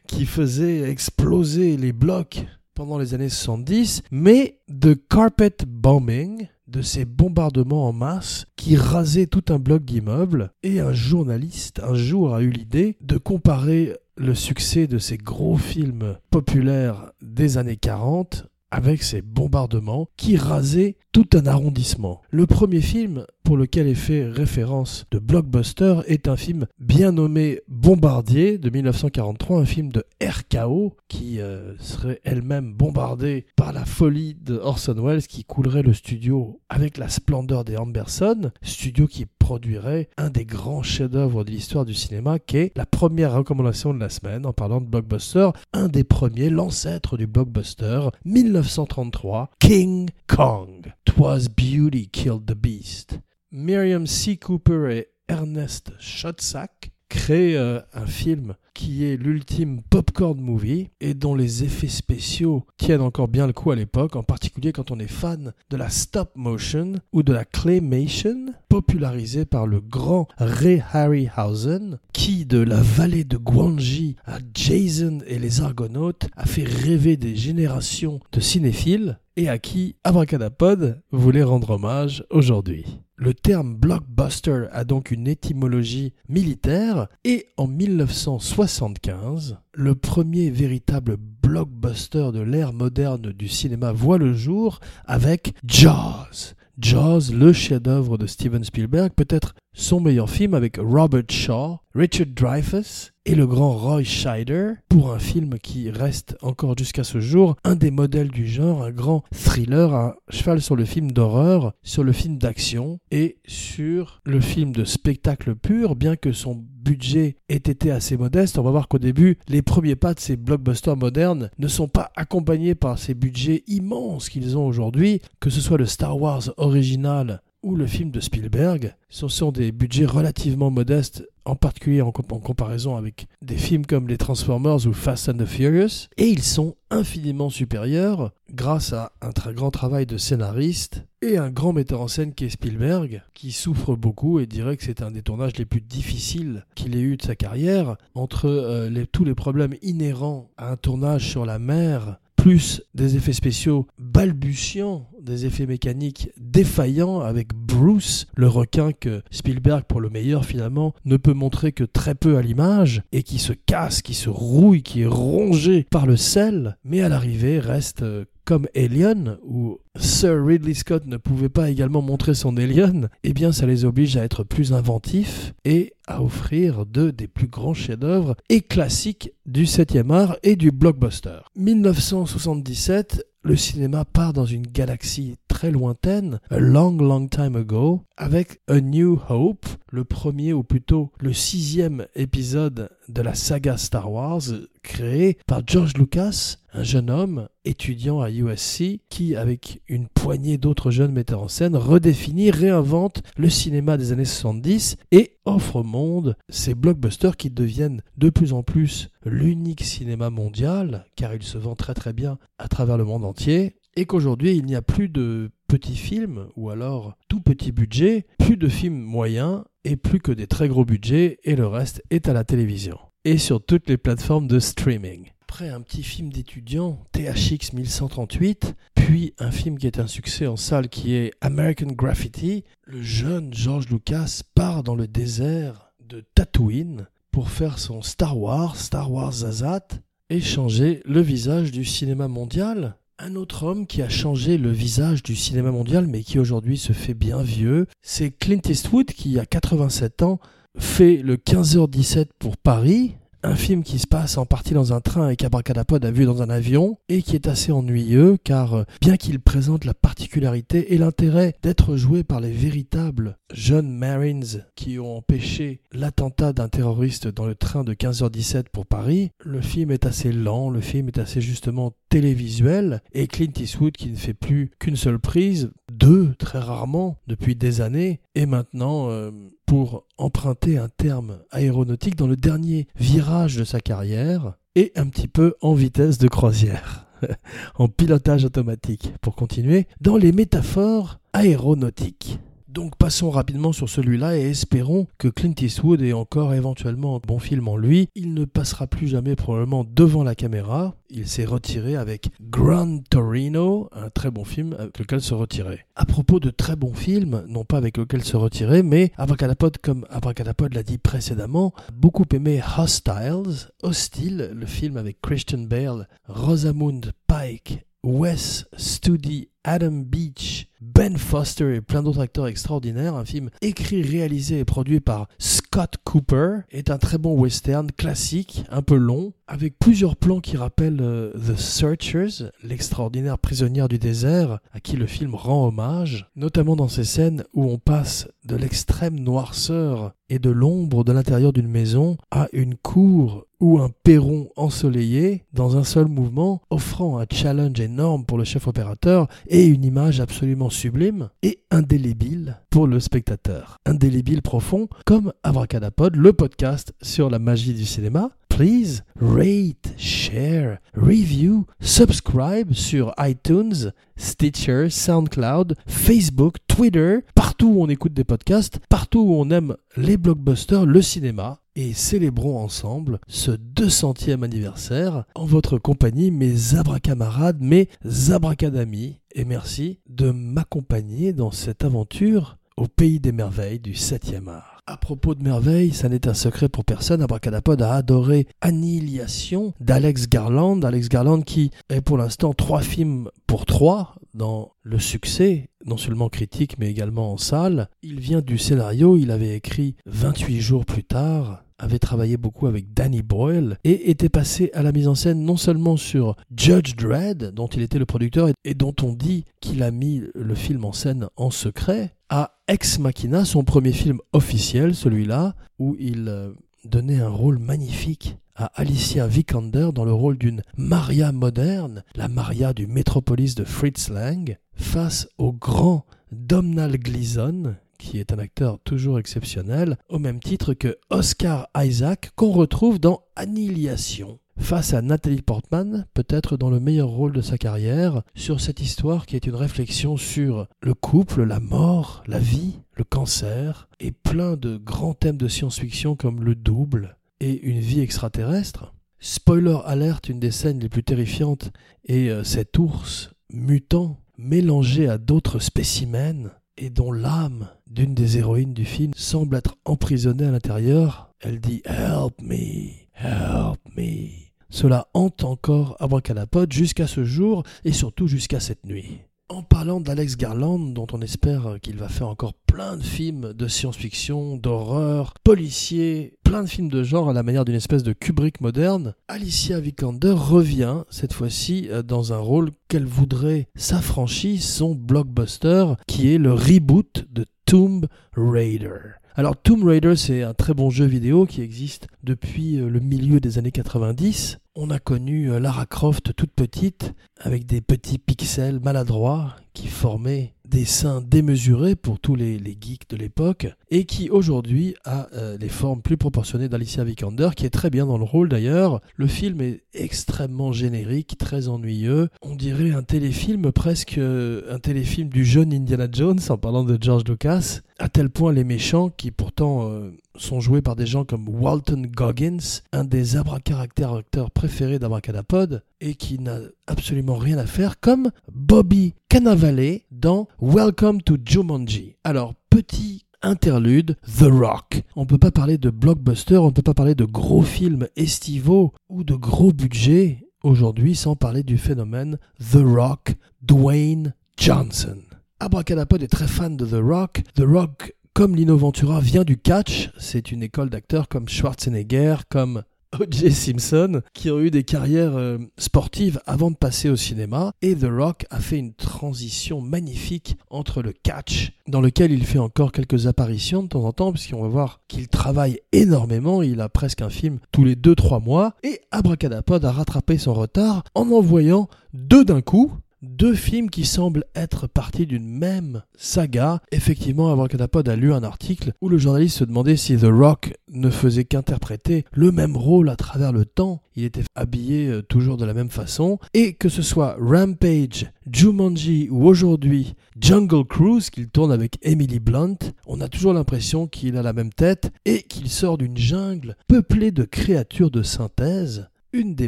qui 0.08 0.26
faisaient 0.26 0.90
exploser 0.90 1.76
les 1.76 1.92
blocs 1.92 2.46
pendant 2.76 2.98
les 2.98 3.14
années 3.14 3.28
70, 3.28 4.04
mais 4.10 4.62
de 4.70 4.94
carpet 4.94 5.58
bombing, 5.68 6.48
de 6.68 6.82
ces 6.82 7.06
bombardements 7.06 7.88
en 7.88 7.94
masse 7.94 8.46
qui 8.56 8.76
rasaient 8.76 9.28
tout 9.28 9.46
un 9.50 9.60
bloc 9.60 9.84
d'immeubles. 9.84 10.52
Et 10.64 10.80
un 10.80 10.94
journaliste, 10.94 11.82
un 11.84 11.96
jour, 11.96 12.36
a 12.36 12.42
eu 12.42 12.50
l'idée 12.50 12.98
de 13.02 13.18
comparer 13.18 13.98
le 14.16 14.36
succès 14.36 14.88
de 14.88 14.98
ces 14.98 15.18
gros 15.18 15.58
films 15.58 16.18
populaires 16.30 17.12
des 17.22 17.58
années 17.58 17.78
40 17.78 18.46
avec 18.74 19.04
ces 19.04 19.22
bombardements 19.22 20.10
qui 20.18 20.36
rasaient 20.36 20.96
tout 21.12 21.28
un 21.34 21.46
arrondissement. 21.46 22.24
Le 22.32 22.48
premier 22.48 22.82
film 22.82 23.28
pour 23.44 23.56
lequel 23.56 23.88
est 23.88 23.94
fait 23.94 24.26
référence 24.26 25.06
de 25.12 25.20
blockbuster 25.20 25.98
est 26.08 26.28
un 26.28 26.36
film 26.36 26.66
bien 26.80 27.12
nommé 27.12 27.62
Bombardier 27.68 28.58
de 28.58 28.72
1943, 28.72 29.60
un 29.60 29.66
film 29.66 29.92
de 29.92 30.04
RKO 30.24 30.96
qui 31.08 31.40
euh, 31.40 31.78
serait 31.78 32.20
elle-même 32.24 32.74
bombardée 32.74 33.46
par 33.56 33.74
la 33.74 33.86
folie 33.86 34.36
de 34.42 34.56
Orson 34.56 34.96
Welles 34.96 35.28
qui 35.28 35.44
coulerait 35.44 35.84
le 35.84 35.94
studio 35.94 36.60
avec 36.68 36.98
la 36.98 37.10
splendeur 37.10 37.66
des 37.66 37.78
Amberson, 37.78 38.52
studio 38.64 39.06
qui 39.06 39.28
produirait 39.44 40.08
un 40.16 40.30
des 40.30 40.46
grands 40.46 40.84
chefs-d'œuvre 40.84 41.44
de 41.44 41.52
l'histoire 41.52 41.84
du 41.84 41.94
cinéma 41.94 42.40
qui 42.40 42.56
est 42.56 42.78
la 42.78 42.86
première 42.86 43.34
recommandation 43.34 43.94
de 43.94 44.00
la 44.00 44.08
semaine 44.08 44.46
en 44.46 44.54
parlant 44.54 44.80
de 44.80 44.86
blockbuster, 44.86 45.50
un 45.74 45.90
des 45.90 46.06
premiers, 46.06 46.50
l'ancêtre 46.50 47.18
du 47.18 47.28
blockbuster, 47.28 48.08
1933, 48.24 49.50
King 49.60 50.10
Kong. 50.28 50.94
Twas 51.04 51.50
Beauty 51.50 52.08
Killed 52.08 52.46
the 52.46 52.56
Beast. 52.56 53.20
Miriam 53.52 54.08
C. 54.08 54.38
Cooper 54.38 54.96
et 54.96 55.08
Ernest 55.28 55.92
Schotzak 56.00 56.93
créent 57.14 57.56
euh, 57.56 57.80
un 57.94 58.08
film 58.08 58.56
qui 58.74 59.06
est 59.06 59.18
l'ultime 59.18 59.82
popcorn 59.88 60.42
movie 60.42 60.90
et 61.00 61.14
dont 61.14 61.36
les 61.36 61.64
effets 61.64 61.88
spéciaux 61.88 62.66
tiennent 62.78 63.02
encore 63.02 63.28
bien 63.28 63.46
le 63.46 63.54
coup 63.54 63.70
à 63.70 63.76
l'époque, 63.76 64.16
en 64.16 64.24
particulier 64.24 64.72
quand 64.72 64.90
on 64.90 64.98
est 65.00 65.06
fan 65.06 65.54
de 65.70 65.78
la 65.78 65.90
stop 65.90 66.32
motion 66.36 66.94
ou 67.14 67.22
de 67.22 67.32
la 67.32 67.46
claymation, 67.46 68.48
popularisée 68.68 69.46
par 69.46 69.68
le 69.68 69.80
grand 69.80 70.28
Ray 70.40 70.84
Harryhausen, 70.92 72.00
qui 72.14 72.48
de 72.48 72.58
la 72.58 72.82
vallée 72.82 73.26
de 73.26 73.38
Guangxi 73.38 74.16
à 74.26 74.40
Jason 74.56 75.20
et 75.28 75.38
les 75.38 75.62
Argonautes 75.62 76.28
a 76.36 76.48
fait 76.48 76.68
rêver 76.68 77.16
des 77.16 77.36
générations 77.36 78.22
de 78.32 78.40
cinéphiles 78.40 79.20
et 79.36 79.50
à 79.50 79.60
qui 79.60 79.98
Abracadapod 80.04 81.00
voulait 81.12 81.44
rendre 81.44 81.72
hommage 81.72 82.26
aujourd'hui. 82.32 82.86
Le 83.24 83.34
terme 83.34 83.76
blockbuster 83.78 84.66
a 84.74 84.84
donc 84.84 85.10
une 85.10 85.30
étymologie 85.30 86.12
militaire 86.28 87.08
et 87.24 87.46
en 87.56 87.68
1975, 87.68 89.60
le 89.72 89.96
premier 89.96 90.50
véritable 90.50 91.16
blockbuster 91.42 92.32
de 92.34 92.42
l'ère 92.42 92.74
moderne 92.74 93.32
du 93.32 93.48
cinéma 93.48 93.94
voit 93.94 94.18
le 94.18 94.34
jour 94.34 94.82
avec 95.06 95.54
Jaws. 95.66 96.54
Jaws, 96.78 97.32
le 97.32 97.54
chef-d'œuvre 97.54 98.18
de 98.18 98.28
Steven 98.28 98.66
Spielberg, 98.66 99.14
peut-être 99.16 99.56
son 99.72 100.02
meilleur 100.02 100.30
film 100.30 100.54
avec 100.54 100.76
Robert 100.76 101.24
Shaw, 101.30 101.80
Richard 101.96 102.28
Dreyfuss 102.28 103.13
et 103.26 103.36
le 103.36 103.48
grand 103.48 103.72
Roy 103.72 104.04
Scheider 104.04 104.74
pour 104.90 105.14
un 105.14 105.20
film 105.20 105.58
qui 105.60 105.90
reste 105.90 106.36
encore 106.42 106.78
jusqu'à 106.78 107.04
ce 107.04 107.20
jour 107.20 107.56
un 107.64 107.76
des 107.76 107.92
modèles 107.92 108.30
du 108.30 108.48
genre, 108.48 108.84
un 108.84 108.92
grand 108.92 109.24
thriller, 109.34 109.94
un 109.94 110.16
cheval 110.30 110.62
sur 110.62 110.76
le 110.76 110.86
film 110.86 111.12
d'horreur, 111.12 111.74
sur 111.84 112.04
le 112.04 112.12
film 112.12 112.38
d'action 112.38 113.00
et 113.12 113.38
sur 113.46 114.22
le 114.26 114.42
film 114.42 114.72
de 114.72 114.84
spectacle 114.84 115.56
pur, 115.56 115.96
bien 115.96 116.16
que 116.16 116.34
son 116.34 116.56
budget 116.56 117.38
ait 117.48 117.56
été 117.56 117.92
assez 117.92 118.18
modeste. 118.18 118.58
On 118.58 118.64
va 118.64 118.72
voir 118.72 118.88
qu'au 118.88 119.00
début, 119.00 119.38
les 119.48 119.62
premiers 119.62 119.96
pas 119.96 120.14
de 120.14 120.20
ces 120.20 120.36
blockbusters 120.36 120.98
modernes 120.98 121.50
ne 121.58 121.68
sont 121.68 121.88
pas 121.88 122.12
accompagnés 122.16 122.76
par 122.76 123.00
ces 123.00 123.14
budgets 123.14 123.64
immenses 123.68 124.30
qu'ils 124.30 124.58
ont 124.58 124.68
aujourd'hui, 124.68 125.22
que 125.40 125.50
ce 125.50 125.62
soit 125.62 125.78
le 125.78 125.86
Star 125.86 126.20
Wars 126.20 126.52
original 126.58 127.42
ou 127.64 127.76
le 127.76 127.88
film 127.88 128.12
de 128.12 128.20
Spielberg, 128.20 128.94
ce 129.10 129.28
sont 129.28 129.52
des 129.52 129.72
budgets 129.72 130.06
relativement 130.06 130.70
modestes, 130.70 131.28
en 131.46 131.56
particulier 131.56 132.02
en, 132.02 132.12
comparaison 132.12 132.96
avec 132.96 133.28
des 133.42 133.58
films 133.58 133.86
comme 133.86 134.08
les 134.08 134.18
Transformers 134.18 134.86
ou 134.86 134.94
Fast 134.94 135.30
and 135.30 135.38
the 135.38 135.46
Furious, 135.46 136.08
et 136.18 136.28
ils 136.28 136.44
sont 136.44 136.76
infiniment 136.90 137.50
supérieurs 137.50 138.32
grâce 138.52 138.94
à 138.94 139.14
un 139.22 139.32
très 139.32 139.54
grand 139.54 139.72
travail 139.72 140.06
de 140.06 140.18
scénariste 140.18 141.06
et 141.22 141.38
un 141.38 141.50
grand 141.50 141.74
metteur 141.74 142.02
en 142.02 142.08
scène 142.08 142.34
qui 142.34 142.46
est 142.46 142.50
Spielberg, 142.50 143.24
qui 143.34 143.52
souffre 143.52 143.96
beaucoup 143.96 144.40
et 144.40 144.46
dirait 144.46 144.78
que 144.78 144.84
c'est 144.84 145.02
un 145.02 145.12
des 145.12 145.24
tournages 145.24 145.58
les 145.58 145.66
plus 145.66 145.82
difficiles 145.82 146.66
qu'il 146.76 146.96
ait 146.96 147.02
eu 147.02 147.18
de 147.18 147.24
sa 147.24 147.36
carrière, 147.36 147.98
entre 148.14 148.48
euh, 148.48 149.06
tous 149.12 149.24
les 149.24 149.36
problèmes 149.36 149.76
inhérents 149.82 150.52
à 150.58 150.72
un 150.72 150.78
tournage 150.78 151.30
sur 151.30 151.46
la 151.46 151.60
mer 151.60 152.20
plus 152.44 152.82
des 152.94 153.16
effets 153.16 153.32
spéciaux 153.32 153.88
balbutiants, 153.98 155.08
des 155.24 155.46
effets 155.46 155.66
mécaniques 155.66 156.30
défaillants 156.38 157.22
avec 157.22 157.54
Bruce, 157.54 158.28
le 158.36 158.48
requin 158.48 158.92
que 158.92 159.22
Spielberg, 159.32 159.86
pour 159.86 160.02
le 160.02 160.10
meilleur 160.10 160.46
finalement, 160.46 160.94
ne 161.06 161.18
peut 161.18 161.34
montrer 161.34 161.72
que 161.72 161.84
très 161.84 162.16
peu 162.16 162.38
à 162.38 162.42
l'image 162.42 163.04
et 163.12 163.24
qui 163.24 163.40
se 163.40 163.54
casse, 163.54 164.02
qui 164.02 164.14
se 164.14 164.30
rouille, 164.30 164.84
qui 164.84 165.02
est 165.02 165.08
rongé 165.08 165.88
par 165.90 166.06
le 166.06 166.18
sel, 166.18 166.78
mais 166.84 167.02
à 167.02 167.10
l'arrivée 167.10 167.60
reste 167.60 168.04
euh, 168.04 168.26
comme 168.46 168.68
Alien, 168.76 169.38
où 169.46 169.80
Sir 169.98 170.46
Ridley 170.46 170.74
Scott 170.74 171.06
ne 171.06 171.18
pouvait 171.18 171.50
pas 171.50 171.70
également 171.70 172.02
montrer 172.02 172.34
son 172.34 172.58
Alien, 172.58 173.10
eh 173.24 173.34
bien 173.34 173.52
ça 173.52 173.66
les 173.66 173.86
oblige 173.86 174.18
à 174.18 174.24
être 174.24 174.44
plus 174.44 174.74
inventifs 174.74 175.54
et 175.64 175.94
à 176.08 176.22
offrir 176.22 176.86
deux 176.86 177.12
des 177.14 177.28
plus 177.28 177.48
grands 177.48 177.74
chefs-d'œuvre 177.74 178.36
et 178.50 178.62
classiques 178.62 179.32
du 179.46 179.64
7e 179.64 180.12
art 180.12 180.38
et 180.44 180.58
du 180.58 180.72
blockbuster. 180.72 181.40
1977, 181.56 183.26
le 183.44 183.58
cinéma 183.58 184.06
part 184.06 184.32
dans 184.34 184.46
une 184.46 184.66
galaxie 184.66 185.36
très 185.48 185.70
lointaine, 185.70 186.40
a 186.50 186.60
long, 186.60 186.96
long 186.98 187.28
time 187.28 187.56
ago, 187.58 188.02
avec 188.18 188.62
A 188.68 188.80
New 188.80 189.20
Hope, 189.30 189.66
le 189.92 190.04
premier 190.04 190.54
ou 190.54 190.64
plutôt 190.64 191.12
le 191.20 191.34
sixième 191.34 192.08
épisode 192.16 192.90
de 193.10 193.22
la 193.22 193.34
saga 193.34 193.78
Star 193.78 194.12
Wars, 194.12 194.42
créé 194.84 195.38
par 195.48 195.62
George 195.66 195.94
Lucas, 195.98 196.58
un 196.74 196.84
jeune 196.84 197.10
homme 197.10 197.48
étudiant 197.66 198.22
à 198.22 198.30
USC 198.30 199.00
qui, 199.10 199.36
avec 199.36 199.82
une 199.88 200.08
poignée 200.08 200.58
d'autres 200.58 200.92
jeunes 200.92 201.12
metteurs 201.12 201.44
en 201.44 201.48
scène, 201.48 201.76
redéfinit, 201.76 202.52
réinvente 202.52 203.24
le 203.38 203.50
cinéma 203.50 203.98
des 203.98 204.12
années 204.12 204.26
70 204.26 204.98
et 205.12 205.38
offre 205.46 205.78
au 205.78 205.84
monde 205.84 206.36
ces 206.50 206.76
blockbusters 206.76 207.38
qui 207.38 207.50
deviennent 207.50 208.02
de 208.18 208.30
plus 208.30 208.54
en 208.54 208.64
plus 208.64 209.10
l'unique 209.26 209.84
cinéma 209.84 210.30
mondial, 210.30 211.06
car 211.16 211.34
il 211.34 211.44
se 211.44 211.58
vend 211.58 211.76
très 211.76 211.94
très 211.94 212.14
bien 212.14 212.38
à 212.58 212.68
travers 212.68 212.98
le 212.98 213.06
monde 213.06 213.26
entier, 213.26 213.76
et 213.96 214.06
qu'aujourd'hui 214.06 214.56
il 214.56 214.66
n'y 214.66 214.76
a 214.76 214.82
plus 214.82 215.10
de 215.10 215.52
petits 215.74 215.96
films 215.96 216.50
ou 216.56 216.70
alors 216.70 217.18
tout 217.30 217.42
petit 217.42 217.72
budget, 217.72 218.28
plus 218.38 218.58
de 218.58 218.68
films 218.68 219.02
moyens 219.02 219.64
et 219.86 219.96
plus 219.96 220.20
que 220.20 220.32
des 220.32 220.46
très 220.46 220.68
gros 220.68 220.86
budgets 220.86 221.40
et 221.44 221.56
le 221.56 221.66
reste 221.66 222.04
est 222.12 222.30
à 222.30 222.34
la 222.34 222.44
télévision 222.44 223.00
et 223.26 223.40
sur 223.40 223.60
toutes 223.66 223.90
les 223.90 223.98
plateformes 223.98 224.46
de 224.46 224.60
streaming. 224.60 225.32
Après 225.42 225.70
un 225.70 225.82
petit 225.82 226.04
film 226.04 226.32
d'étudiant, 226.32 227.04
THX 227.14 227.74
1138, 227.74 228.76
puis 228.94 229.34
un 229.40 229.50
film 229.50 229.80
qui 229.80 229.88
est 229.88 229.98
un 229.98 230.06
succès 230.06 230.46
en 230.46 230.58
salle 230.58 230.90
qui 230.90 231.16
est 231.16 231.32
American 231.42 231.88
Graffiti, 231.88 232.66
le 232.84 233.02
jeune 233.02 233.52
George 233.52 233.90
Lucas 233.90 234.42
part 234.54 234.84
dans 234.84 234.96
le 234.96 235.08
désert 235.08 235.92
de 236.08 236.24
Tatooine 236.36 237.08
pour 237.32 237.50
faire 237.50 237.80
son 237.80 238.04
Star 238.04 238.38
Wars, 238.38 238.76
Star 238.76 239.12
Wars 239.12 239.32
Zazat, 239.32 239.88
et 240.30 240.40
changer 240.40 241.02
le 241.06 241.22
visage 241.22 241.72
du 241.72 241.84
cinéma 241.84 242.28
mondial. 242.28 242.96
Un 243.26 243.38
autre 243.38 243.64
homme 243.64 243.88
qui 243.88 244.02
a 244.02 244.10
changé 244.10 244.58
le 244.58 244.70
visage 244.70 245.24
du 245.24 245.38
cinéma 245.38 245.72
mondial 245.72 246.08
mais 246.08 246.24
qui 246.24 246.40
aujourd'hui 246.40 246.78
se 246.78 246.92
fait 246.92 247.14
bien 247.14 247.42
vieux, 247.42 247.88
c'est 248.02 248.32
Clint 248.32 248.60
Eastwood 248.68 249.06
qui 249.06 249.40
a 249.40 249.46
87 249.46 250.24
ans 250.24 250.40
fait 250.78 251.16
le 251.24 251.38
15h17 251.38 252.26
pour 252.38 252.58
Paris, 252.58 253.16
un 253.44 253.56
film 253.56 253.84
qui 253.84 254.00
se 254.00 254.08
passe 254.08 254.38
en 254.38 254.46
partie 254.46 254.74
dans 254.74 254.94
un 254.94 255.02
train 255.02 255.30
et 255.30 255.36
qu'Abracadapod 255.36 256.04
a 256.06 256.12
vu 256.12 256.26
dans 256.26 256.42
un 256.42 256.50
avion 256.50 256.98
et 257.10 257.22
qui 257.22 257.36
est 257.36 257.48
assez 257.48 257.72
ennuyeux 257.72 258.38
car 258.44 258.74
euh, 258.74 258.84
bien 259.02 259.18
qu'il 259.18 259.40
présente 259.40 259.84
la 259.84 259.94
particularité 259.94 260.94
et 260.94 260.98
l'intérêt 260.98 261.56
d'être 261.62 261.98
joué 261.98 262.24
par 262.24 262.40
les 262.40 262.52
véritables 262.52 263.38
jeunes 263.54 263.92
Marines 263.92 264.66
qui 264.76 264.98
ont 264.98 265.18
empêché 265.18 265.82
l'attentat 265.92 266.54
d'un 266.54 266.70
terroriste 266.70 267.28
dans 267.28 267.46
le 267.46 267.56
train 267.56 267.84
de 267.84 267.94
15h17 267.94 268.66
pour 268.72 268.86
Paris, 268.86 269.32
le 269.44 269.62
film 269.62 269.92
est 269.92 270.06
assez 270.06 270.32
lent, 270.32 270.70
le 270.70 270.82
film 270.82 271.10
est 271.10 271.20
assez 271.20 271.42
justement 271.42 271.94
télévisuel 272.10 273.02
et 273.12 273.28
Clint 273.28 273.52
Eastwood 273.60 273.94
qui 273.94 274.10
ne 274.10 274.16
fait 274.16 274.34
plus 274.34 274.72
qu'une 274.80 274.96
seule 274.96 275.20
prise, 275.20 275.72
deux 275.92 276.34
très 276.40 276.60
rarement 276.60 277.18
depuis 277.28 277.56
des 277.56 277.82
années 277.82 278.22
et 278.36 278.46
maintenant 278.46 279.10
euh, 279.10 279.32
pour 279.74 280.06
emprunter 280.20 280.78
un 280.78 280.88
terme 280.88 281.40
aéronautique 281.50 282.16
dans 282.16 282.28
le 282.28 282.36
dernier 282.36 282.86
virage 282.96 283.56
de 283.56 283.64
sa 283.64 283.80
carrière 283.80 284.54
et 284.76 284.92
un 284.96 285.08
petit 285.08 285.28
peu 285.28 285.56
en 285.62 285.74
vitesse 285.74 286.20
de 286.20 286.28
croisière, 286.28 287.08
en 287.80 287.88
pilotage 287.88 288.46
automatique, 288.46 289.16
pour 289.20 289.36
continuer, 289.36 289.88
dans 290.00 290.16
les 290.16 290.32
métaphores 290.32 291.18
aéronautiques. 291.34 292.38
Donc 292.74 292.96
passons 292.96 293.30
rapidement 293.30 293.72
sur 293.72 293.88
celui-là 293.88 294.36
et 294.36 294.50
espérons 294.50 295.06
que 295.20 295.28
Clint 295.28 295.54
Eastwood 295.62 296.02
ait 296.02 296.12
encore 296.12 296.56
éventuellement 296.56 297.18
un 297.18 297.20
bon 297.20 297.38
film 297.38 297.68
en 297.68 297.78
lui. 297.78 298.10
Il 298.16 298.34
ne 298.34 298.46
passera 298.46 298.88
plus 298.88 299.08
jamais 299.08 299.36
probablement 299.36 299.86
devant 299.88 300.24
la 300.24 300.34
caméra. 300.34 300.96
Il 301.12 301.28
s'est 301.28 301.46
retiré 301.46 301.96
avec 301.96 302.32
Grand 302.42 302.98
Torino, 303.08 303.90
un 303.92 304.10
très 304.10 304.32
bon 304.32 304.44
film 304.44 304.76
avec 304.80 304.98
lequel 304.98 305.22
se 305.22 305.36
retirer. 305.36 305.86
À 305.96 306.06
propos 306.06 306.40
de 306.40 306.50
très 306.50 306.76
bons 306.76 306.96
films, 306.96 307.44
non 307.48 307.64
pas 307.64 307.78
avec 307.78 307.96
lequel 307.96 308.24
se 308.24 308.38
retirer, 308.38 308.82
mais 308.82 309.12
Abracadapod, 309.18 309.78
comme 309.78 310.08
Abracadapod 310.10 310.74
l'a 310.74 310.82
dit 310.82 310.98
précédemment, 310.98 311.76
beaucoup 311.94 312.26
aimé 312.34 312.60
Hostiles, 312.80 313.70
Hostile, 313.84 314.50
le 314.52 314.66
film 314.66 314.98
avec 314.98 315.22
Christian 315.22 315.60
Bale, 315.60 316.08
Rosamund 316.28 317.12
Pike, 317.28 317.86
Wes 318.04 318.66
Studi, 318.76 319.48
Adam 319.64 320.04
Beach, 320.06 320.68
Ben 320.82 321.18
Foster 321.18 321.76
et 321.76 321.82
plein 321.82 322.04
d'autres 322.04 322.20
acteurs 322.20 322.48
extraordinaires. 322.48 323.16
Un 323.16 323.24
film 323.24 323.50
écrit, 323.62 324.02
réalisé 324.02 324.60
et 324.60 324.66
produit 324.66 325.00
par 325.00 325.30
Scott 325.40 325.96
Cooper 326.04 326.58
est 326.70 326.92
un 326.92 326.98
très 326.98 327.18
bon 327.18 327.40
western 327.40 327.90
classique, 327.94 328.66
un 328.70 328.82
peu 328.82 328.96
long, 328.96 329.32
avec 329.48 329.80
plusieurs 329.80 330.18
plans 330.18 330.42
qui 330.42 330.58
rappellent 330.58 331.02
euh, 331.02 331.32
The 331.32 331.58
Searchers, 331.58 332.52
l'extraordinaire 332.62 333.40
prisonnière 333.40 333.88
du 333.88 334.00
désert, 334.00 334.60
à 334.74 334.82
qui 334.82 334.98
le 334.98 335.08
film 335.08 335.34
rend 335.34 335.68
hommage, 335.68 336.30
notamment 336.36 336.76
dans 336.76 336.90
ces 336.90 337.06
scènes 337.06 337.46
où 337.54 337.72
on 337.72 337.78
passe 337.78 338.28
de 338.44 338.58
l'extrême 338.58 339.18
noirceur 339.18 340.14
et 340.30 340.40
de 340.40 340.50
l'ombre 340.50 341.04
de 341.04 341.12
l'intérieur 341.12 341.54
d'une 341.54 341.68
maison 341.68 342.18
à 342.32 342.48
une 342.54 342.76
cour 342.76 343.46
ou 343.60 343.80
un 343.80 343.90
perron 344.04 344.50
ensoleillé 344.58 345.46
dans 345.54 345.78
un 345.78 345.86
seul 345.86 346.08
mouvement, 346.08 346.62
offrant 346.70 347.18
un 347.18 347.26
challenge 347.32 347.80
énorme 347.80 348.26
pour 348.26 348.38
le 348.38 348.44
chef 348.44 348.68
opérateur 348.68 349.28
et 349.48 349.66
une 349.66 349.86
image 349.86 350.20
absolument 350.20 350.70
sublime 350.70 351.30
et 351.44 351.60
indélébile 351.72 352.60
pour 352.70 352.88
le 352.88 353.00
spectateur. 353.00 353.78
Indélébile 353.86 354.42
profond, 354.42 354.90
comme 355.06 355.32
Abracadapod, 355.44 356.16
le 356.16 356.34
podcast 356.34 356.94
sur 357.02 357.30
la 357.30 357.40
magie 357.40 357.74
du 357.74 357.86
cinéma. 357.86 358.32
Please 358.50 359.02
rate, 359.20 359.96
share, 359.98 360.78
review, 360.94 361.66
subscribe 361.80 362.74
sur 362.74 363.12
iTunes, 363.18 363.92
Stitcher, 364.16 364.90
SoundCloud, 364.92 365.76
Facebook, 365.88 366.58
Twitter, 366.68 367.22
partout 367.54 367.76
où 367.76 367.84
on 367.84 367.88
écoute 367.88 368.14
des 368.14 368.24
podcasts, 368.24 368.80
partout 368.90 369.20
où 369.20 369.36
on 369.36 369.52
aime 369.52 369.78
les 369.96 370.18
blockbusters, 370.18 370.88
le 370.88 371.04
cinéma 371.04 371.60
et 371.76 371.94
célébrons 371.94 372.58
ensemble 372.58 373.20
ce 373.28 373.52
200e 373.52 374.42
anniversaire 374.42 375.26
en 375.36 375.46
votre 375.46 375.78
compagnie, 375.78 376.32
mes 376.32 376.74
abracamarades, 376.74 377.62
mes 377.62 377.90
abracadamis, 378.32 379.20
et 379.36 379.46
merci 379.46 380.00
de 380.10 380.32
m'accompagner 380.32 381.32
dans 381.32 381.52
cette 381.52 381.84
aventure 381.84 382.58
au 382.76 382.88
pays 382.88 383.20
des 383.20 383.32
merveilles 383.32 383.80
du 383.80 383.94
7e 383.94 384.48
art. 384.48 384.73
À 384.86 384.98
propos 384.98 385.34
de 385.34 385.42
merveilles, 385.42 385.94
ça 385.94 386.10
n'est 386.10 386.28
un 386.28 386.34
secret 386.34 386.68
pour 386.68 386.84
personne, 386.84 387.22
Abracadapod 387.22 387.82
a 387.82 387.94
adoré 387.94 388.48
Annihilation 388.60 389.74
d'Alex 389.80 390.28
Garland, 390.28 390.84
Alex 390.84 391.08
Garland 391.08 391.42
qui 391.42 391.72
est 391.90 392.02
pour 392.02 392.18
l'instant 392.18 392.54
trois 392.54 392.82
films 392.82 393.30
pour 393.48 393.66
trois 393.66 394.16
dans 394.34 394.74
le 394.82 395.00
succès, 395.00 395.70
non 395.86 395.96
seulement 395.96 396.28
critique 396.28 396.78
mais 396.80 396.92
également 396.92 397.32
en 397.32 397.38
salle. 397.38 397.88
Il 398.02 398.20
vient 398.20 398.42
du 398.42 398.58
scénario, 398.58 399.16
il 399.16 399.32
avait 399.32 399.56
écrit 399.56 399.96
28 400.06 400.60
jours 400.60 400.86
plus 400.86 401.06
tard, 401.06 401.63
avait 401.78 402.00
travaillé 402.00 402.38
beaucoup 402.38 402.68
avec 402.68 402.94
Danny 402.94 403.22
Boyle 403.22 403.78
et 403.84 404.10
était 404.10 404.30
passé 404.30 404.70
à 404.74 404.84
la 404.84 404.92
mise 404.92 405.08
en 405.08 405.16
scène 405.16 405.44
non 405.44 405.58
seulement 405.58 405.98
sur 405.98 406.36
Judge 406.56 406.96
Dredd, 406.96 407.52
dont 407.52 407.68
il 407.68 407.82
était 407.82 408.00
le 408.00 408.06
producteur 408.06 408.50
et 408.64 408.74
dont 408.74 408.96
on 409.02 409.14
dit 409.14 409.46
qu'il 409.60 409.84
a 409.84 409.92
mis 409.92 410.24
le 410.34 410.56
film 410.56 410.86
en 410.86 410.94
scène 410.94 411.28
en 411.36 411.52
secret, 411.52 412.14
à 412.30 412.58
Ex 412.68 413.00
Machina, 413.00 413.46
son 413.46 413.64
premier 413.64 413.92
film 413.92 414.20
officiel, 414.32 414.96
celui-là, 414.96 415.56
où 415.80 415.96
il 416.00 416.28
euh, 416.28 416.52
donnait 416.86 417.20
un 417.20 417.30
rôle 417.30 417.60
magnifique 417.60 418.38
à 418.56 418.66
Alicia 418.76 419.28
Vikander 419.28 419.90
dans 419.94 420.06
le 420.06 420.14
rôle 420.14 420.38
d'une 420.38 420.62
Maria 420.78 421.32
moderne, 421.32 422.04
la 422.16 422.28
Maria 422.28 422.74
du 422.74 422.88
métropolis 422.88 423.56
de 423.56 423.64
Fritz 423.64 424.10
Lang, 424.10 424.58
face 424.74 425.28
au 425.38 425.54
grand 425.54 426.06
Domhnall 426.32 426.98
Gleeson, 426.98 427.76
qui 428.04 428.20
est 428.20 428.34
un 428.34 428.40
acteur 428.40 428.80
toujours 428.84 429.18
exceptionnel, 429.18 429.98
au 430.10 430.20
même 430.20 430.40
titre 430.40 430.74
que 430.74 430.98
Oscar 431.10 431.68
Isaac, 431.76 432.32
qu'on 432.36 432.52
retrouve 432.52 433.00
dans 433.00 433.24
Annihilation. 433.36 434.40
Face 434.58 434.94
à 434.94 435.02
Nathalie 435.02 435.42
Portman, 435.42 436.06
peut-être 436.14 436.58
dans 436.58 436.70
le 436.70 436.80
meilleur 436.80 437.10
rôle 437.10 437.34
de 437.34 437.42
sa 437.42 437.58
carrière, 437.58 438.22
sur 438.36 438.62
cette 438.62 438.82
histoire 438.82 439.26
qui 439.26 439.36
est 439.36 439.48
une 439.48 439.56
réflexion 439.56 440.16
sur 440.18 440.68
le 440.82 440.94
couple, 440.94 441.44
la 441.44 441.60
mort, 441.60 442.24
la 442.28 442.40
vie, 442.40 442.82
le 442.94 443.04
cancer, 443.04 443.90
et 444.00 444.12
plein 444.12 444.58
de 444.58 444.78
grands 444.78 445.16
thèmes 445.16 445.38
de 445.38 445.48
science-fiction 445.48 446.16
comme 446.16 446.44
le 446.44 446.56
double 446.56 447.18
et 447.40 447.62
une 447.62 447.80
vie 447.80 448.02
extraterrestre. 448.02 448.94
Spoiler 449.20 449.80
alerte, 449.86 450.30
une 450.30 450.40
des 450.40 450.52
scènes 450.52 450.80
les 450.80 450.90
plus 450.90 451.04
terrifiantes 451.04 451.72
est 452.06 452.30
euh, 452.30 452.44
cet 452.44 452.78
ours 452.78 453.32
mutant 453.52 454.20
mélangé 454.38 455.08
à 455.08 455.18
d'autres 455.18 455.60
spécimens 455.60 456.52
et 456.78 456.90
dont 456.90 457.12
l'âme 457.12 457.70
d'une 457.88 458.14
des 458.14 458.38
héroïnes 458.38 458.74
du 458.74 458.86
film 458.86 459.14
semble 459.16 459.58
être 459.58 459.76
emprisonnée 459.86 460.46
à 460.46 460.52
l'intérieur. 460.52 461.34
Elle 461.40 461.60
dit 461.60 461.82
Help 461.86 462.42
me, 462.42 462.90
help 463.16 463.80
me. 463.96 464.30
Cela 464.70 465.08
hante 465.14 465.44
encore 465.44 465.96
Abracadapod 466.00 466.72
jusqu'à 466.72 467.08
ce 467.08 467.24
jour 467.24 467.64
et 467.84 467.92
surtout 467.92 468.28
jusqu'à 468.28 468.60
cette 468.60 468.86
nuit. 468.86 469.22
En 469.54 469.62
parlant 469.62 470.02
d'Alex 470.02 470.36
Garland, 470.36 470.80
dont 470.80 471.06
on 471.14 471.22
espère 471.22 471.76
qu'il 471.80 471.96
va 471.98 472.10
faire 472.10 472.28
encore 472.28 472.56
plein 472.56 472.98
de 472.98 473.04
films 473.04 473.54
de 473.54 473.68
science-fiction, 473.68 474.58
d'horreur, 474.58 475.36
policiers, 475.44 476.40
plein 476.44 476.64
de 476.64 476.68
films 476.68 476.90
de 476.90 477.04
genre 477.04 477.30
à 477.30 477.34
la 477.34 477.44
manière 477.44 477.64
d'une 477.64 477.76
espèce 477.76 478.02
de 478.02 478.14
Kubrick 478.14 478.62
moderne, 478.62 479.14
Alicia 479.28 479.80
Vikander 479.80 480.34
revient, 480.36 481.04
cette 481.12 481.34
fois-ci, 481.34 481.88
euh, 481.92 482.02
dans 482.02 482.34
un 482.34 482.40
rôle 482.40 482.72
qu'elle 482.88 483.06
voudrait 483.06 483.68
s'affranchir 483.76 484.60
son 484.60 484.96
blockbuster, 484.96 485.86
qui 486.08 486.34
est 486.34 486.40
le 486.40 486.52
reboot 486.52 487.28
de 487.32 487.46
Tomb 487.68 488.08
Raider. 488.36 489.20
Alors 489.36 489.58
Tomb 489.58 489.84
Raider, 489.84 490.16
c'est 490.16 490.44
un 490.44 490.54
très 490.54 490.76
bon 490.76 490.92
jeu 490.92 491.06
vidéo 491.06 491.48
qui 491.48 491.64
existe 491.64 492.08
depuis 492.22 492.78
euh, 492.78 492.88
le 492.88 493.00
milieu 493.00 493.40
des 493.40 493.58
années 493.58 493.72
90. 493.72 494.60
On 494.76 494.92
a 494.92 495.00
connu 495.00 495.52
euh, 495.52 495.60
Lara 495.60 495.88
Croft 495.88 496.36
toute 496.36 496.52
petite, 496.52 497.16
avec 497.40 497.66
des 497.66 497.82
petits 497.82 498.20
pixels 498.20 498.80
maladroits 498.80 499.56
qui 499.74 499.88
formaient 499.88 500.54
des 500.74 500.86
seins 500.86 501.22
démesurés 501.22 501.96
pour 501.96 502.20
tous 502.20 502.34
les, 502.34 502.58
geeks 502.58 503.08
de 503.08 503.16
l'époque, 503.16 503.68
et 503.92 504.06
qui 504.06 504.32
aujourd'hui 504.32 504.96
a 505.06 505.28
euh, 505.34 505.56
les 505.60 505.70
formes 505.70 506.02
plus 506.02 506.18
proportionnées 506.18 506.68
d'Alicia 506.68 507.04
Vikander, 507.04 507.50
qui 507.56 507.68
est 507.68 507.70
très 507.70 507.92
bien 507.92 508.08
dans 508.08 508.18
le 508.18 508.24
rôle 508.24 508.50
d'ailleurs. 508.50 509.00
Le 509.16 509.28
film 509.28 509.62
est 509.62 509.84
extrêmement 509.94 510.72
générique, 510.72 511.38
très 511.38 511.68
ennuyeux. 511.68 512.30
On 512.42 512.56
dirait 512.56 512.90
un 512.90 513.04
téléfilm, 513.04 513.72
presque 513.72 514.18
un 514.18 514.80
téléfilm 514.80 515.30
du 515.30 515.46
jeune 515.46 515.74
Indiana 515.74 516.08
Jones, 516.12 516.40
en 516.50 516.58
parlant 516.58 516.84
de 516.84 516.98
George 517.00 517.26
Lucas, 517.28 517.82
à 518.00 518.10
tel 518.10 518.32
point 518.32 518.52
les 518.52 518.64
méchants, 518.64 519.12
qui 519.12 519.30
pourtant 519.30 519.92
sont 520.36 520.60
joués 520.60 520.82
par 520.82 520.96
des 520.96 521.06
gens 521.06 521.26
comme 521.26 521.48
Walton 521.48 522.04
Goggins, 522.12 522.82
un 522.92 523.04
des 523.04 523.38
abracaractères 523.38 524.14
acteurs 524.14 524.50
préférés 524.50 524.98
d'Abracadapod, 524.98 525.84
et 526.04 526.16
qui 526.16 526.38
n'a 526.38 526.58
absolument 526.86 527.38
rien 527.38 527.58
à 527.58 527.66
faire, 527.66 528.02
comme 528.02 528.30
Bobby 528.52 529.14
Cannavale 529.30 530.02
dans 530.12 530.50
Welcome 530.62 531.22
to 531.22 531.38
Jumanji. 531.44 532.18
Alors, 532.26 532.56
petit 532.70 533.26
interlude, 533.42 534.18
The 534.28 534.50
Rock. 534.52 535.02
On 535.16 535.22
ne 535.22 535.28
peut 535.28 535.38
pas 535.38 535.52
parler 535.52 535.78
de 535.78 535.90
blockbuster, 535.90 536.58
on 536.58 536.68
ne 536.68 536.72
peut 536.72 536.82
pas 536.82 536.94
parler 536.94 537.16
de 537.16 537.24
gros 537.24 537.62
films 537.62 538.08
estivaux 538.18 538.94
ou 539.08 539.24
de 539.24 539.34
gros 539.34 539.72
budgets 539.72 540.46
aujourd'hui 540.64 541.16
sans 541.16 541.38
parler 541.38 541.64
du 541.64 541.78
phénomène 541.78 542.38
The 542.60 542.82
Rock, 542.84 543.36
Dwayne 543.62 544.34
Johnson. 544.58 545.20
Abracadapod 545.62 546.22
est 546.22 546.28
très 546.28 546.48
fan 546.48 546.76
de 546.76 546.86
The 546.86 547.02
Rock. 547.02 547.44
The 547.56 547.64
Rock 547.66 548.14
comme 548.34 548.56
Lino 548.56 548.76
Ventura 548.76 549.22
vient 549.22 549.44
du 549.44 549.58
catch, 549.58 550.10
c'est 550.18 550.52
une 550.52 550.64
école 550.64 550.90
d'acteurs 550.90 551.30
comme 551.30 551.48
Schwarzenegger, 551.48 552.38
comme 552.50 552.84
O.J. 553.20 553.52
Simpson, 553.52 554.22
qui 554.34 554.50
ont 554.50 554.60
eu 554.60 554.72
des 554.72 554.84
carrières 554.84 555.36
euh, 555.36 555.58
sportives 555.78 556.42
avant 556.46 556.72
de 556.72 556.76
passer 556.76 557.10
au 557.10 557.16
cinéma, 557.16 557.74
et 557.82 557.96
The 557.96 558.08
Rock 558.10 558.46
a 558.50 558.60
fait 558.60 558.78
une 558.78 558.94
transition 558.94 559.82
magnifique 559.82 560.58
entre 560.70 561.02
le 561.02 561.14
catch, 561.14 561.74
dans 561.88 562.02
lequel 562.02 562.32
il 562.32 562.46
fait 562.46 562.60
encore 562.60 562.92
quelques 562.92 563.28
apparitions 563.28 563.84
de 563.84 563.90
temps 563.90 564.06
en 564.06 564.14
temps, 564.14 564.32
puisqu'on 564.32 564.64
va 564.64 564.68
voir 564.68 565.02
qu'il 565.08 565.28
travaille 565.28 565.80
énormément, 565.92 566.62
il 566.62 566.82
a 566.82 566.90
presque 566.90 567.22
un 567.22 567.30
film 567.30 567.60
tous 567.72 567.84
les 567.84 567.96
2-3 567.96 568.44
mois, 568.44 568.74
et 568.84 569.02
Abracadapod 569.12 569.86
a 569.86 569.92
rattrapé 569.92 570.38
son 570.38 570.54
retard 570.54 571.04
en 571.14 571.30
envoyant 571.32 571.88
deux 572.14 572.46
d'un 572.46 572.62
coup, 572.62 572.94
deux 573.24 573.56
films 573.56 573.90
qui 573.90 574.06
semblent 574.06 574.44
être 574.54 574.88
partis 574.88 575.26
d'une 575.26 575.48
même 575.48 576.04
saga. 576.16 576.82
Effectivement, 576.92 577.52
Abracadapod 577.52 578.08
a 578.10 578.16
lu 578.16 578.34
un 578.34 578.44
article 578.44 578.92
où 579.02 579.10
le 579.10 579.18
journaliste 579.18 579.60
se 579.60 579.64
demandait 579.64 579.96
si 579.96 580.18
The 580.18 580.26
Rock 580.26 580.74
ne 580.92 581.10
faisait 581.10 581.46
qu'interpréter 581.46 582.26
le 582.34 582.52
même 582.52 582.76
rôle 582.76 583.10
à 583.10 583.16
travers 583.16 583.54
le 583.54 583.66
temps. 583.66 584.02
Il 584.16 584.26
était 584.26 584.44
habillé 584.56 585.08
euh, 585.08 585.22
toujours 585.22 585.58
de 585.58 585.66
la 585.66 585.74
même 585.74 585.90
façon. 585.90 586.38
Et 586.54 586.74
que 586.74 586.90
ce 586.90 587.02
soit 587.02 587.38
Rampage, 587.40 588.32
Jumanji 588.52 589.30
ou 589.32 589.48
aujourd'hui 589.48 590.16
Jungle 590.40 590.86
Cruise 590.86 591.30
qu'il 591.30 591.48
tourne 591.48 591.72
avec 591.72 591.98
Emily 592.02 592.40
Blunt, 592.40 592.78
on 593.08 593.22
a 593.22 593.30
toujours 593.30 593.54
l'impression 593.54 594.08
qu'il 594.08 594.38
a 594.38 594.44
la 594.44 594.54
même 594.54 594.74
tête 594.74 595.12
et 595.26 595.44
qu'il 595.44 595.70
sort 595.70 595.98
d'une 595.98 596.18
jungle 596.18 596.76
peuplée 596.88 597.32
de 597.32 597.44
créatures 597.44 598.12
de 598.12 598.22
synthèse 598.22 599.08
une 599.34 599.56
des 599.56 599.68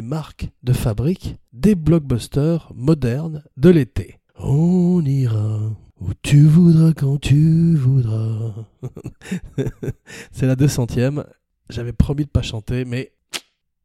marques 0.00 0.48
de 0.62 0.72
fabrique 0.72 1.36
des 1.52 1.74
blockbusters 1.74 2.72
modernes 2.74 3.42
de 3.56 3.68
l'été. 3.68 4.20
On 4.38 5.04
ira 5.04 5.72
où 6.00 6.10
tu 6.22 6.42
voudras 6.42 6.92
quand 6.92 7.18
tu 7.20 7.74
voudras. 7.74 8.54
C'est 10.30 10.46
la 10.46 10.54
200e. 10.54 11.24
J'avais 11.68 11.92
promis 11.92 12.24
de 12.24 12.30
pas 12.30 12.42
chanter, 12.42 12.84
mais 12.84 13.12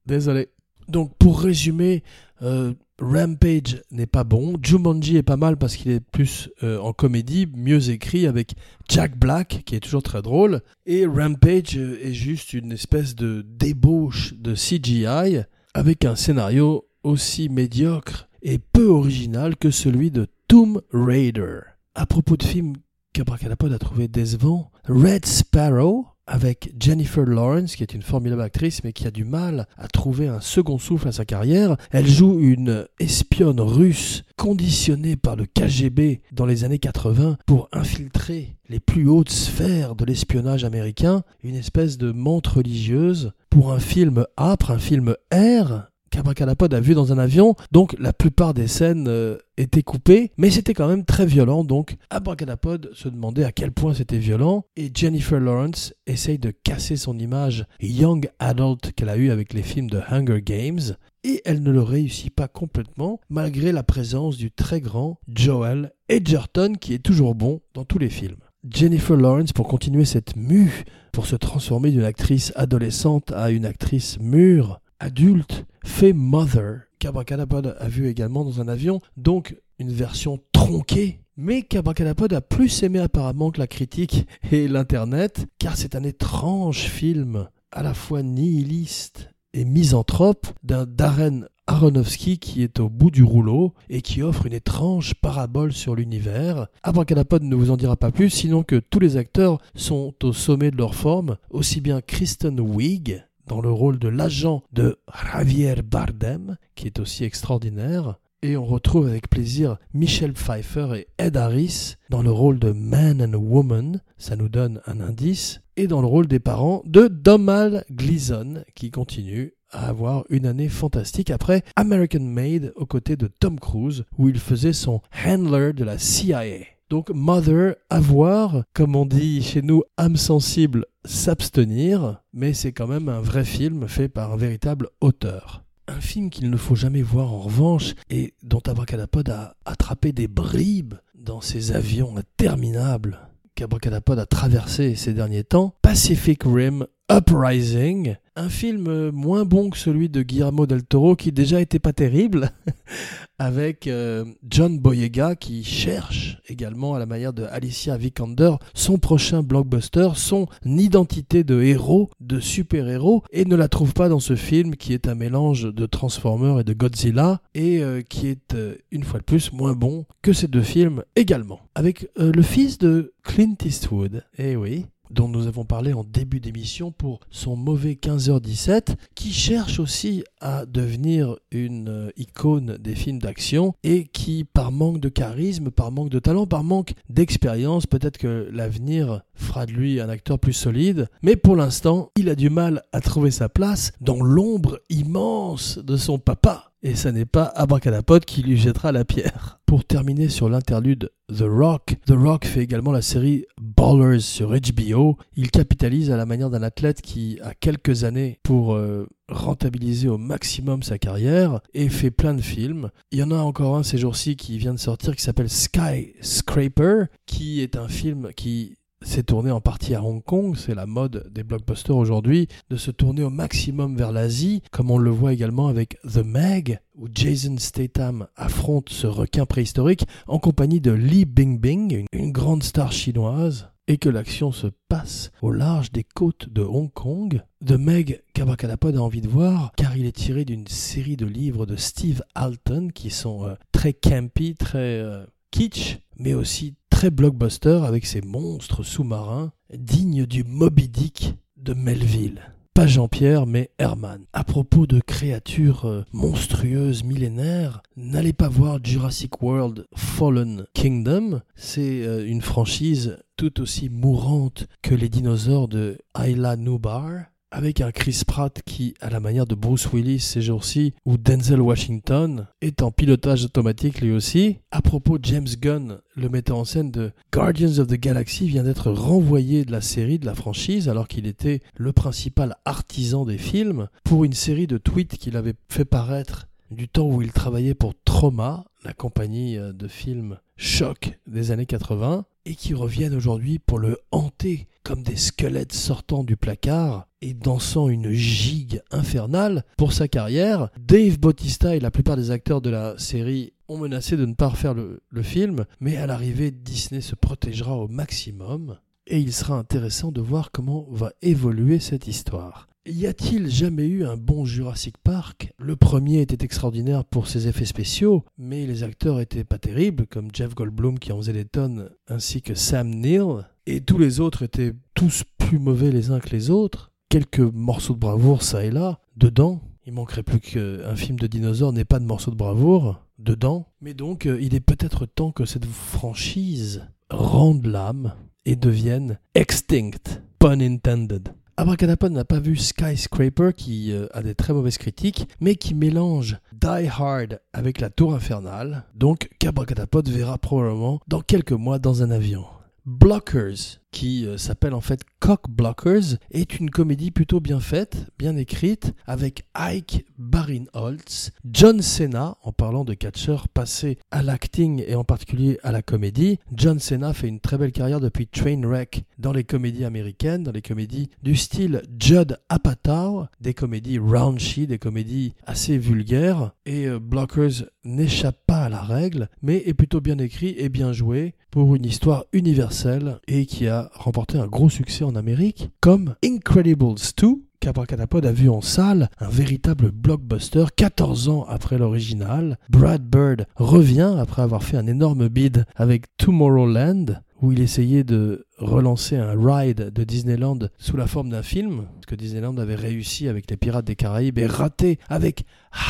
désolé. 0.06 0.50
Donc 0.88 1.18
pour 1.18 1.42
résumer, 1.42 2.04
euh, 2.44 2.74
Rampage 3.00 3.82
n'est 3.90 4.06
pas 4.06 4.24
bon. 4.24 4.58
Jumanji 4.62 5.18
est 5.18 5.24
pas 5.24 5.38
mal 5.38 5.58
parce 5.58 5.76
qu'il 5.76 5.92
est 5.92 6.06
plus 6.12 6.52
euh, 6.62 6.78
en 6.80 6.94
comédie, 6.94 7.48
mieux 7.56 7.90
écrit 7.90 8.28
avec 8.28 8.54
Jack 8.88 9.18
Black 9.18 9.64
qui 9.66 9.76
est 9.76 9.80
toujours 9.80 10.04
très 10.04 10.22
drôle. 10.22 10.62
Et 10.86 11.08
Rampage 11.08 11.76
est 11.76 12.14
juste 12.14 12.54
une 12.54 12.72
espèce 12.72 13.16
de 13.16 13.44
débauche 13.48 14.36
de 14.36 14.54
CGI 14.54 15.44
avec 15.74 16.06
un 16.06 16.16
scénario 16.16 16.86
aussi 17.04 17.50
médiocre 17.50 18.28
et 18.42 18.60
peu 18.60 18.88
original 18.88 19.56
que 19.56 19.72
celui 19.72 20.12
de 20.12 20.28
Tomb 20.48 20.82
Raider. 20.92 21.60
À 21.96 22.06
propos 22.06 22.38
de 22.38 22.44
films 22.44 22.76
qu'Abracadapod 23.14 23.72
a 23.74 23.80
trouvé 23.80 24.08
décevant, 24.08 24.72
Red 24.88 25.26
Sparrow, 25.26 26.06
avec 26.32 26.74
Jennifer 26.80 27.26
Lawrence, 27.26 27.76
qui 27.76 27.84
est 27.84 27.94
une 27.94 28.02
formidable 28.02 28.42
actrice, 28.42 28.86
mais 28.86 28.94
qui 28.94 29.06
a 29.06 29.12
du 29.12 29.26
mal 29.26 29.68
à 29.78 29.90
trouver 29.90 30.30
un 30.30 30.40
second 30.40 30.78
souffle 30.78 31.10
à 31.10 31.12
sa 31.12 31.26
carrière. 31.26 31.76
Elle 31.92 32.08
joue 32.08 32.40
une 32.40 32.88
espionne 33.00 33.60
russe 33.60 34.24
conditionnée 34.38 35.18
par 35.18 35.36
le 35.36 35.46
KGB 35.46 36.22
dans 36.32 36.46
les 36.46 36.64
années 36.64 36.80
80 36.80 37.38
pour 37.46 37.68
infiltrer 37.74 38.56
les 38.70 38.80
plus 38.80 39.10
hautes 39.10 39.30
sphères 39.30 39.96
de 39.96 40.06
l'espionnage 40.06 40.64
américain, 40.64 41.24
une 41.44 41.56
espèce 41.56 41.98
de 41.98 42.14
montre 42.14 42.58
religieuse 42.58 43.34
pour 43.50 43.74
un 43.74 43.80
film 43.80 44.26
âpre, 44.38 44.72
un 44.72 44.80
film 44.80 45.14
R, 45.34 45.91
qu'Abracadapod 46.12 46.74
a 46.74 46.80
vu 46.80 46.94
dans 46.94 47.12
un 47.12 47.18
avion, 47.18 47.56
donc 47.72 47.96
la 47.98 48.14
plupart 48.14 48.54
des 48.54 48.68
scènes 48.68 49.08
euh, 49.08 49.38
étaient 49.58 49.82
coupées, 49.82 50.32
mais 50.38 50.52
c'était 50.52 50.74
quand 50.74 50.88
même 50.88 51.06
très 51.06 51.26
violent, 51.26 51.64
donc 51.64 51.96
Abracadapod 52.10 52.92
se 52.94 53.10
demandait 53.10 53.46
à 53.46 53.52
quel 53.52 53.72
point 53.72 53.94
c'était 53.94 54.20
violent, 54.20 54.66
et 54.76 54.92
Jennifer 54.94 55.40
Lawrence 55.40 55.94
essaye 56.06 56.38
de 56.38 56.52
casser 56.52 56.98
son 56.98 57.18
image 57.18 57.66
young 57.80 58.30
adult 58.40 58.92
qu'elle 58.92 59.10
a 59.10 59.18
eue 59.18 59.32
avec 59.32 59.54
les 59.54 59.64
films 59.64 59.90
de 59.90 60.02
Hunger 60.10 60.42
Games, 60.42 60.96
et 61.24 61.42
elle 61.46 61.64
ne 61.64 61.72
le 61.72 61.82
réussit 61.82 62.34
pas 62.34 62.48
complètement, 62.48 63.20
malgré 63.30 63.72
la 63.72 63.84
présence 63.84 64.38
du 64.38 64.52
très 64.52 64.82
grand 64.82 65.20
Joel 65.28 65.94
Edgerton, 66.10 66.74
qui 66.80 66.94
est 66.94 67.04
toujours 67.04 67.36
bon 67.36 67.62
dans 67.74 67.86
tous 67.86 68.00
les 68.00 68.10
films. 68.10 68.40
Jennifer 68.70 69.16
Lawrence, 69.16 69.54
pour 69.54 69.68
continuer 69.68 70.06
cette 70.06 70.36
mue, 70.36 70.84
pour 71.12 71.26
se 71.26 71.36
transformer 71.36 71.92
d'une 71.92 72.04
actrice 72.04 72.52
adolescente 72.56 73.32
à 73.32 73.50
une 73.50 73.66
actrice 73.66 74.20
mûre, 74.20 74.82
adulte, 75.02 75.66
fait 75.84 76.14
Mother, 76.14 76.82
qu'Abracadapod 77.00 77.76
a 77.78 77.88
vu 77.88 78.08
également 78.08 78.46
dans 78.46 78.62
un 78.62 78.68
avion, 78.68 79.02
donc 79.18 79.58
une 79.80 79.92
version 79.92 80.40
tronquée, 80.52 81.20
mais 81.36 81.64
qu'Abracadapod 81.64 82.32
a 82.34 82.42
plus 82.42 82.84
aimé 82.84 83.00
apparemment 83.00 83.50
que 83.50 83.60
la 83.60 83.68
critique 83.68 84.28
et 84.52 84.68
l'internet, 84.68 85.48
car 85.58 85.76
c'est 85.76 85.96
un 85.96 86.04
étrange 86.04 86.84
film, 86.84 87.48
à 87.72 87.82
la 87.82 87.96
fois 87.96 88.22
nihiliste 88.22 89.30
et 89.54 89.66
misanthrope, 89.66 90.48
d'un 90.64 90.86
Darren 90.86 91.48
Aronofsky 91.66 92.38
qui 92.38 92.64
est 92.64 92.80
au 92.80 92.90
bout 92.90 93.12
du 93.12 93.24
rouleau 93.24 93.74
et 93.90 94.02
qui 94.02 94.22
offre 94.22 94.46
une 94.46 94.54
étrange 94.54 95.16
parabole 95.16 95.74
sur 95.74 95.96
l'univers. 95.96 96.68
Abracadapod 96.84 97.44
ne 97.44 97.56
vous 97.56 97.72
en 97.72 97.78
dira 97.78 97.96
pas 97.96 98.12
plus, 98.12 98.30
sinon 98.30 98.62
que 98.64 98.76
tous 98.76 99.00
les 99.00 99.18
acteurs 99.18 99.58
sont 99.74 100.14
au 100.24 100.32
sommet 100.32 100.70
de 100.70 100.78
leur 100.78 100.94
forme, 100.94 101.38
aussi 101.50 101.82
bien 101.82 102.02
Kristen 102.02 102.60
Wiig, 102.60 103.24
dans 103.48 103.62
le 103.62 103.72
rôle 103.72 104.00
de 104.00 104.08
l'agent 104.08 104.64
de 104.72 104.98
Javier 105.32 105.82
Bardem, 105.84 106.58
qui 106.76 106.88
est 106.88 107.00
aussi 107.00 107.24
extraordinaire. 107.24 108.18
Et 108.44 108.58
on 108.58 108.66
retrouve 108.66 109.08
avec 109.08 109.30
plaisir 109.30 109.78
Michelle 109.94 110.34
Pfeiffer 110.34 110.96
et 110.96 111.08
Ed 111.20 111.38
Harris 111.38 111.96
dans 112.10 112.24
le 112.24 112.32
rôle 112.32 112.58
de 112.58 112.72
Man 112.72 113.22
and 113.22 113.38
Woman, 113.38 114.02
ça 114.18 114.36
nous 114.36 114.50
donne 114.50 114.82
un 114.88 115.00
indice, 115.00 115.62
et 115.78 115.86
dans 115.86 116.02
le 116.02 116.08
rôle 116.08 116.28
des 116.28 116.40
parents 116.40 116.82
de 116.86 117.08
Domal 117.08 117.86
Gleason, 117.92 118.64
qui 118.74 118.90
continue 118.90 119.54
à 119.70 119.88
avoir 119.88 120.26
une 120.30 120.46
année 120.46 120.70
fantastique 120.70 121.30
après 121.30 121.64
American 121.76 122.22
Made 122.22 122.74
aux 122.76 122.86
côtés 122.86 123.16
de 123.16 123.28
Tom 123.28 123.60
Cruise, 123.60 124.06
où 124.18 124.28
il 124.28 124.40
faisait 124.40 124.74
son 124.74 125.02
handler 125.26 125.74
de 125.74 125.84
la 125.84 125.98
CIA. 125.98 126.44
Donc 126.92 127.10
Mother, 127.10 127.76
avoir, 127.90 128.64
comme 128.74 128.98
on 128.98 129.06
dit 129.06 129.42
chez 129.42 129.62
nous, 129.62 129.82
âme 129.96 130.18
sensible, 130.18 130.86
s'abstenir, 131.06 132.22
mais 132.34 132.54
c'est 132.54 132.74
quand 132.74 132.88
même 132.88 133.08
un 133.08 133.22
vrai 133.22 133.46
film 133.46 133.88
fait 133.88 134.10
par 134.10 134.34
un 134.34 134.36
véritable 134.36 134.90
auteur. 135.00 135.64
Un 135.88 136.02
film 136.02 136.30
qu'il 136.30 136.50
ne 136.50 136.58
faut 136.58 136.76
jamais 136.76 137.02
voir 137.02 137.32
en 137.32 137.40
revanche 137.40 137.94
et 138.10 138.34
dont 138.44 138.60
Abracadapod 138.68 139.30
a 139.30 139.56
attrapé 139.64 140.12
des 140.12 140.28
bribes 140.28 140.96
dans 141.16 141.40
ses 141.40 141.72
avions 141.72 142.18
interminables 142.18 143.22
qu'Abracadapod 143.56 144.20
a 144.20 144.26
traversé 144.26 144.96
ces 144.96 145.14
derniers 145.14 145.46
temps, 145.46 145.76
Pacific 145.82 146.42
Rim 146.44 146.88
Uprising, 147.12 148.16
un 148.38 148.48
film 148.48 149.10
moins 149.12 149.44
bon 149.44 149.70
que 149.70 149.78
celui 149.78 150.08
de 150.08 150.22
Guillermo 150.22 150.66
del 150.66 150.84
Toro 150.84 151.18
qui 151.18 151.34
déjà 151.34 151.60
était 151.60 151.78
pas 151.78 151.92
terrible, 151.92 152.52
avec 153.38 153.88
euh, 153.88 154.24
John 154.48 154.80
Boyega 154.80 155.36
qui 155.36 155.66
cherche 155.66 156.38
également 156.48 156.96
à 156.96 157.00
la 157.00 157.06
manière 157.06 157.34
de 157.34 157.44
Alicia 157.44 157.98
Vikander 157.98 158.54
son 158.74 158.98
prochain 158.98 159.44
blockbuster, 159.44 160.10
son 160.16 160.48
identité 160.64 161.44
de 161.44 161.62
héros, 161.62 162.10
de 162.22 162.40
super-héros, 162.40 163.24
et 163.32 163.44
ne 163.44 163.58
la 163.58 163.68
trouve 163.68 163.94
pas 163.94 164.08
dans 164.08 164.22
ce 164.22 164.38
film 164.38 164.78
qui 164.78 164.94
est 164.94 165.10
un 165.10 165.16
mélange 165.16 165.64
de 165.64 165.86
Transformers 165.86 166.62
et 166.62 166.64
de 166.64 166.74
Godzilla, 166.74 167.42
et 167.56 167.84
euh, 167.84 168.02
qui 168.04 168.28
est 168.28 168.54
euh, 168.54 168.76
une 168.92 169.04
fois 169.04 169.20
de 169.20 169.26
plus 169.26 169.52
moins 169.52 169.74
bon 169.74 170.06
que 170.22 170.32
ces 170.32 170.48
deux 170.48 170.62
films 170.62 171.04
également. 171.18 171.60
Avec 171.76 172.08
le 172.16 172.42
fils 172.42 172.78
de 172.78 173.14
Clint 173.24 173.56
Eastwood, 173.66 174.24
eh 174.38 174.56
oui, 174.56 174.86
dont 175.12 175.28
nous 175.28 175.48
avons 175.48 175.66
parlé 175.66 175.94
en 175.94 176.04
début 176.04 176.40
d'émission 176.40 176.92
pour 176.92 177.20
son 177.30 177.56
mauvais 177.56 177.94
15h17, 177.94 178.96
qui 179.16 179.32
cherche 179.32 179.80
aussi 179.80 180.24
à 180.40 180.66
devenir 180.66 181.36
une 181.52 181.90
euh, 181.90 182.10
icône 182.18 182.78
des 182.80 182.96
films 182.96 183.20
d'action 183.20 183.74
et 183.84 184.06
qui, 184.06 184.44
par 184.44 184.72
manque 184.72 185.00
de 185.00 185.10
charisme, 185.10 185.70
par 185.70 185.92
manque 185.92 186.10
de 186.10 186.20
talent, 186.20 186.48
par 186.48 186.64
manque 186.64 186.94
d'expérience, 187.10 187.86
peut-être 187.86 188.18
que 188.18 188.50
l'avenir 188.52 189.22
fera 189.34 189.66
de 189.66 189.72
lui 189.72 190.00
un 190.00 190.10
acteur 190.10 190.40
plus 190.40 190.54
solide, 190.54 191.08
mais 191.22 191.36
pour 191.36 191.56
l'instant, 191.56 192.10
il 192.16 192.30
a 192.30 192.36
du 192.36 192.50
mal 192.50 192.84
à 192.92 193.02
trouver 193.02 193.32
sa 193.32 193.50
place 193.50 193.92
dans 194.02 194.22
l'ombre 194.22 194.80
immense 194.90 195.78
de 195.78 195.98
son 195.98 196.20
papa. 196.20 196.72
Et 196.84 196.96
ce 196.96 197.10
n'est 197.10 197.26
pas 197.26 197.44
Abracadapod 197.44 198.26
qui 198.26 198.42
lui 198.42 198.58
jettera 198.58 198.92
la 198.92 199.06
pierre. 199.06 199.60
Pour 199.68 199.86
terminer 199.86 200.30
sur 200.30 200.50
l'interlude 200.50 201.12
The 201.30 201.46
Rock, 201.48 201.96
The 202.08 202.16
Rock 202.16 202.46
fait 202.46 202.62
également 202.62 202.92
la 202.92 203.04
série 203.04 203.46
Ballers 203.82 204.20
sur 204.20 204.52
HBO. 204.52 205.18
Il 205.36 205.50
capitalise 205.50 206.12
à 206.12 206.18
la 206.18 206.28
manière 206.28 206.52
d'un 206.52 206.62
athlète 206.62 207.02
qui 207.02 207.40
a 207.42 207.56
quelques 207.56 208.04
années 208.04 208.38
pour 208.44 208.76
euh, 208.76 209.08
rentabiliser 209.28 210.08
au 210.08 210.20
maximum 210.20 210.84
sa 210.84 211.00
carrière 211.00 211.62
et 211.74 211.90
fait 211.90 212.12
plein 212.12 212.36
de 212.36 212.42
films. 212.42 212.92
Il 213.10 213.18
y 213.18 213.24
en 213.24 213.32
a 213.32 213.40
encore 213.40 213.76
un 213.76 213.82
ces 213.82 213.98
jours-ci 213.98 214.36
qui 214.36 214.60
vient 214.60 214.76
de 214.76 214.80
sortir 214.80 215.16
qui 215.16 215.24
s'appelle 215.24 215.50
Skyscraper, 215.50 217.06
qui 217.26 217.62
est 217.62 217.76
un 217.76 217.88
film 217.88 218.30
qui 218.36 218.76
s'est 219.04 219.24
tourné 219.24 219.52
en 219.52 219.62
partie 219.62 219.96
à 219.96 220.04
Hong 220.04 220.24
Kong, 220.24 220.56
c'est 220.56 220.76
la 220.76 220.86
mode 220.86 221.28
des 221.32 221.44
blockbusters 221.44 221.98
aujourd'hui, 221.98 222.48
de 222.70 222.78
se 222.78 222.92
tourner 222.92 223.24
au 223.24 223.30
maximum 223.30 223.96
vers 223.96 224.12
l'Asie, 224.12 224.62
comme 224.72 224.92
on 224.92 224.98
le 224.98 225.10
voit 225.10 225.34
également 225.34 225.68
avec 225.68 225.98
The 226.04 226.24
Meg, 226.24 226.80
où 226.96 227.08
Jason 227.12 227.56
Statham 227.58 228.28
affronte 228.36 228.90
ce 228.90 229.08
requin 229.08 229.46
préhistorique 229.46 230.06
en 230.28 230.40
compagnie 230.40 230.82
de 230.82 230.92
Li 230.92 231.26
Bingbing, 231.26 232.06
une 232.12 232.32
grande 232.32 232.64
star 232.64 232.92
chinoise, 232.92 233.71
et 233.88 233.98
que 233.98 234.10
l'action 234.10 234.52
se 234.52 234.68
passe 234.90 235.32
au 235.42 235.52
large 235.52 235.92
des 235.92 236.04
côtes 236.04 236.50
de 236.50 236.62
Hong 236.62 236.92
Kong. 236.92 237.44
The 237.66 237.72
Meg 237.72 238.24
qu'Abracadapod 238.34 238.96
a 238.96 239.02
envie 239.02 239.22
de 239.22 239.28
voir, 239.28 239.72
car 239.76 239.98
il 239.98 240.06
est 240.06 240.16
tiré 240.16 240.46
d'une 240.46 240.68
série 240.68 241.18
de 241.18 241.26
livres 241.26 241.66
de 241.66 241.76
Steve 241.76 242.24
Alton 242.36 242.90
qui 242.94 243.10
sont 243.10 243.46
euh, 243.46 243.56
très 243.72 243.94
campy, 243.94 244.56
très 244.56 245.00
euh, 245.00 245.26
kitsch, 245.52 246.00
mais 246.18 246.34
aussi 246.34 246.76
très 246.90 247.10
blockbuster 247.10 247.82
avec 247.86 248.06
ses 248.06 248.22
monstres 248.22 248.84
sous-marins 248.84 249.52
dignes 249.74 250.26
du 250.26 250.44
Moby 250.44 250.88
Dick 250.88 251.36
de 251.58 251.74
Melville. 251.74 252.42
Pas 252.74 252.88
Jean-Pierre, 252.88 253.48
mais 253.48 253.70
Herman. 253.80 254.26
À 254.32 254.46
propos 254.46 254.88
de 254.88 255.02
créatures 255.02 255.86
euh, 255.86 256.06
monstrueuses 256.14 257.04
millénaires, 257.04 257.84
n'allez 257.98 258.32
pas 258.32 258.48
voir 258.48 258.80
Jurassic 258.82 259.42
World 259.42 259.86
Fallen 259.94 260.66
Kingdom. 260.74 261.42
C'est 261.56 262.04
euh, 262.06 262.26
une 262.26 262.42
franchise 262.42 263.18
tout 263.36 263.60
aussi 263.60 263.90
mourante 263.90 264.68
que 264.82 264.96
les 264.96 265.10
dinosaures 265.10 265.68
de 265.68 265.98
Ayla 266.18 266.56
Nubar 266.56 267.31
avec 267.52 267.82
un 267.82 267.92
Chris 267.92 268.24
Pratt 268.26 268.62
qui, 268.66 268.94
à 269.02 269.10
la 269.10 269.20
manière 269.20 269.46
de 269.46 269.56
Bruce 269.56 269.92
Willis 269.92 270.20
ces 270.20 270.42
jours-ci, 270.42 270.94
ou 271.06 271.18
Denzel 271.18 271.62
Washington, 271.62 272.48
est 272.62 272.82
en 272.82 272.92
pilotage 272.92 273.46
automatique 273.46 274.02
lui 274.02 274.12
aussi. 274.12 274.58
À 274.72 274.82
propos, 274.82 275.18
James 275.22 275.48
Gunn, 275.60 276.00
le 276.16 276.30
metteur 276.30 276.58
en 276.58 276.66
scène 276.66 276.92
de 276.92 277.12
Guardians 277.32 277.80
of 277.80 277.88
the 277.88 278.00
Galaxy, 278.00 278.48
vient 278.48 278.64
d'être 278.64 278.92
renvoyé 278.92 279.66
de 279.66 279.72
la 279.72 279.82
série, 279.82 280.20
de 280.20 280.26
la 280.26 280.36
franchise, 280.36 280.90
alors 280.90 281.08
qu'il 281.08 281.28
était 281.28 281.60
le 281.76 281.92
principal 281.92 282.56
artisan 282.66 283.26
des 283.26 283.38
films, 283.38 283.88
pour 284.04 284.24
une 284.24 284.34
série 284.34 284.68
de 284.68 284.78
tweets 284.78 285.18
qu'il 285.18 285.38
avait 285.38 285.56
fait 285.70 285.86
paraître 285.86 286.48
du 286.72 286.88
temps 286.88 287.08
où 287.08 287.22
il 287.22 287.34
travaillait 287.34 287.74
pour 287.74 287.94
Trauma, 288.06 288.66
la 288.84 288.94
compagnie 288.94 289.58
euh, 289.58 289.74
de 289.74 289.88
films 289.88 290.38
choc 290.56 291.20
des 291.28 291.52
années 291.52 291.66
80, 291.66 292.26
et 292.46 292.56
qui 292.56 292.74
reviennent 292.74 293.16
aujourd'hui 293.16 293.60
pour 293.60 293.80
le 293.80 294.00
hanter 294.12 294.68
comme 294.84 295.04
des 295.04 295.16
squelettes 295.16 295.74
sortant 295.74 296.24
du 296.24 296.38
placard 296.38 297.08
et 297.22 297.34
dansant 297.34 297.88
une 297.88 298.12
gigue 298.12 298.82
infernale 298.92 299.64
pour 299.78 299.94
sa 299.94 300.08
carrière. 300.08 300.70
Dave 300.80 301.20
Bautista 301.20 301.76
et 301.76 301.80
la 301.80 301.92
plupart 301.92 302.18
des 302.18 302.32
acteurs 302.32 302.62
de 302.62 302.70
la 302.70 302.98
série 302.98 303.54
ont 303.68 303.78
menacé 303.78 304.18
de 304.18 304.26
ne 304.26 304.34
pas 304.34 304.50
refaire 304.50 304.74
le, 304.74 305.02
le 305.10 305.24
film, 305.24 305.66
mais 305.80 305.98
à 305.98 306.08
l'arrivée, 306.08 306.52
Disney 306.52 307.02
se 307.02 307.16
protégera 307.16 307.78
au 307.78 307.88
maximum 307.88 308.78
et 309.08 309.20
il 309.20 309.34
sera 309.34 309.58
intéressant 309.58 310.12
de 310.12 310.22
voir 310.22 310.52
comment 310.52 310.88
va 310.90 311.12
évoluer 311.22 311.80
cette 311.80 312.08
histoire. 312.08 312.68
Y 312.88 313.06
a-t-il 313.06 313.48
jamais 313.48 313.86
eu 313.86 314.06
un 314.06 314.18
bon 314.18 314.44
Jurassic 314.44 314.98
Park? 314.98 315.54
Le 315.60 315.76
premier 315.76 316.22
était 316.22 316.44
extraordinaire 316.44 317.06
pour 317.06 317.28
ses 317.28 317.48
effets 317.48 317.66
spéciaux, 317.66 318.26
mais 318.40 318.66
les 318.66 318.82
acteurs 318.82 319.20
étaient 319.20 319.44
pas 319.44 319.60
terribles, 319.60 320.08
comme 320.08 320.30
Jeff 320.34 320.56
Goldblum 320.56 320.98
qui 320.98 321.12
en 321.12 321.18
faisait 321.18 321.34
des 321.34 321.46
tonnes, 321.46 321.92
ainsi 322.08 322.42
que 322.42 322.56
Sam 322.56 322.90
Neill, 322.90 323.48
et 323.68 323.82
tous 323.82 324.00
les 324.00 324.20
autres 324.20 324.42
étaient 324.42 324.74
tous 324.96 325.24
plus 325.38 325.60
mauvais 325.60 325.92
les 325.92 326.10
uns 326.10 326.20
que 326.20 326.32
les 326.32 326.50
autres. 326.50 326.92
Quelques 327.10 327.40
morceaux 327.40 327.94
de 327.94 328.00
bravoure 328.00 328.42
ça 328.42 328.66
et 328.66 328.72
là, 328.72 329.00
dedans. 329.16 329.62
Il 329.86 329.94
manquerait 329.94 330.24
plus 330.24 330.40
qu'un 330.40 330.96
film 330.96 331.20
de 331.20 331.28
dinosaures 331.28 331.74
n'ait 331.74 331.86
pas 331.86 332.00
de 332.00 332.06
morceaux 332.06 332.32
de 332.32 332.36
bravoure 332.36 333.06
dedans. 333.20 333.68
Mais 333.80 333.94
donc, 333.94 334.26
euh, 334.26 334.42
il 334.42 334.56
est 334.56 334.60
peut-être 334.60 335.06
temps 335.06 335.32
que 335.32 335.46
cette 335.46 335.66
franchise 335.66 336.88
rende 337.12 337.68
l'âme 337.68 338.16
et 338.46 338.56
devienne 338.56 339.20
extinct, 339.36 340.22
pun 340.40 340.60
intended. 340.60 341.30
Abracadapod 341.58 342.12
n'a 342.12 342.26
pas 342.26 342.40
vu 342.40 342.56
Skyscraper 342.56 343.52
qui 343.56 343.92
euh, 343.92 344.08
a 344.14 344.24
des 344.24 344.34
très 344.34 344.54
mauvaises 344.54 344.78
critiques, 344.78 345.28
mais 345.40 345.56
qui 345.56 345.76
mélange 345.76 346.40
Die 346.54 346.88
Hard 346.88 347.40
avec 347.54 347.80
la 347.80 347.90
Tour 347.90 348.16
Infernale, 348.16 348.86
donc 348.96 349.30
qu'Abracadapod 349.38 350.10
verra 350.10 350.38
probablement 350.38 351.00
dans 351.08 351.22
quelques 351.22 351.52
mois 351.52 351.78
dans 351.78 352.04
un 352.04 352.10
avion. 352.10 352.46
Blockers, 352.86 353.81
qui 353.92 354.26
euh, 354.26 354.38
s'appelle 354.38 354.74
en 354.74 354.82
fait 354.82 355.02
Cock 355.20 355.50
Blockers, 355.50 356.18
est 356.32 356.60
une 356.60 356.72
comédie 356.72 357.12
plutôt 357.12 357.40
bien 357.40 357.60
faite, 357.60 358.08
bien 358.18 358.36
écrite, 358.36 358.94
avec 359.06 359.46
Ike 359.54 360.06
Barinholtz, 360.18 361.32
John 361.52 361.82
Cena, 361.82 362.38
en 362.44 362.52
parlant 362.52 362.86
de 362.86 362.94
catcheur 362.94 363.48
passé 363.48 363.98
à 364.10 364.24
l'acting 364.24 364.84
et 364.88 364.96
en 364.96 365.04
particulier 365.04 365.60
à 365.64 365.72
la 365.72 365.82
comédie. 365.82 366.40
John 366.54 366.80
Cena 366.80 367.14
fait 367.14 367.28
une 367.28 367.40
très 367.40 367.58
belle 367.58 367.72
carrière 367.72 368.00
depuis 368.00 368.28
Trainwreck 368.28 369.04
dans 369.20 369.34
les 369.34 369.44
comédies 369.44 369.86
américaines, 369.86 370.44
dans 370.44 370.52
les 370.52 370.62
comédies 370.62 371.10
du 371.22 371.36
style 371.36 371.84
Judd 372.00 372.40
Apatow, 372.50 373.26
des 373.42 373.54
comédies 373.54 374.00
raunchy, 374.00 374.66
des 374.68 374.80
comédies 374.80 375.34
assez 375.46 375.78
vulgaires, 375.78 376.54
et 376.66 376.88
euh, 376.88 377.00
Blockers 377.00 377.66
n'échappe 377.84 378.40
pas 378.48 378.64
à 378.64 378.70
la 378.70 378.82
règle, 378.82 379.30
mais 379.42 379.64
est 379.66 379.74
plutôt 379.74 380.02
bien 380.02 380.18
écrit 380.18 380.56
et 380.58 380.70
bien 380.70 380.94
joué 380.94 381.36
pour 381.52 381.76
une 381.76 381.86
histoire 381.86 382.26
universelle 382.32 383.20
et 383.28 383.46
qui 383.46 383.68
a 383.68 383.81
remporté 383.94 384.38
un 384.38 384.48
gros 384.48 384.70
succès 384.70 385.04
en 385.04 385.16
Amérique, 385.16 385.70
comme 385.80 386.16
Incredibles 386.24 386.96
2, 387.18 387.28
qu'Abracadapod 387.62 388.26
a 388.26 388.32
vu 388.32 388.50
en 388.50 388.62
salle, 388.62 389.10
un 389.20 389.30
véritable 389.30 389.92
blockbuster 389.92 390.66
14 390.76 391.30
ans 391.30 391.46
après 391.48 391.78
l'original. 391.78 392.58
Brad 392.70 393.04
Bird 393.04 393.46
revient 393.56 394.16
après 394.20 394.42
avoir 394.42 394.64
fait 394.64 394.78
un 394.78 394.88
énorme 394.88 395.30
bid 395.30 395.66
avec 395.76 396.06
Tomorrowland, 396.18 397.22
où 397.42 397.52
il 397.52 397.62
essayait 397.62 398.04
de 398.04 398.48
relancer 398.58 399.16
un 399.16 399.34
ride 399.38 399.92
de 399.92 400.04
Disneyland 400.04 400.60
sous 400.78 400.98
la 400.98 401.08
forme 401.08 401.30
d'un 401.30 401.44
film, 401.44 401.86
parce 401.94 402.06
que 402.08 402.16
Disneyland 402.16 402.58
avait 402.58 402.76
réussi 402.76 403.28
avec 403.28 403.50
les 403.50 403.58
Pirates 403.58 403.86
des 403.86 403.96
Caraïbes 403.96 404.40
et 404.40 404.48
raté 404.48 405.00
avec 405.08 405.46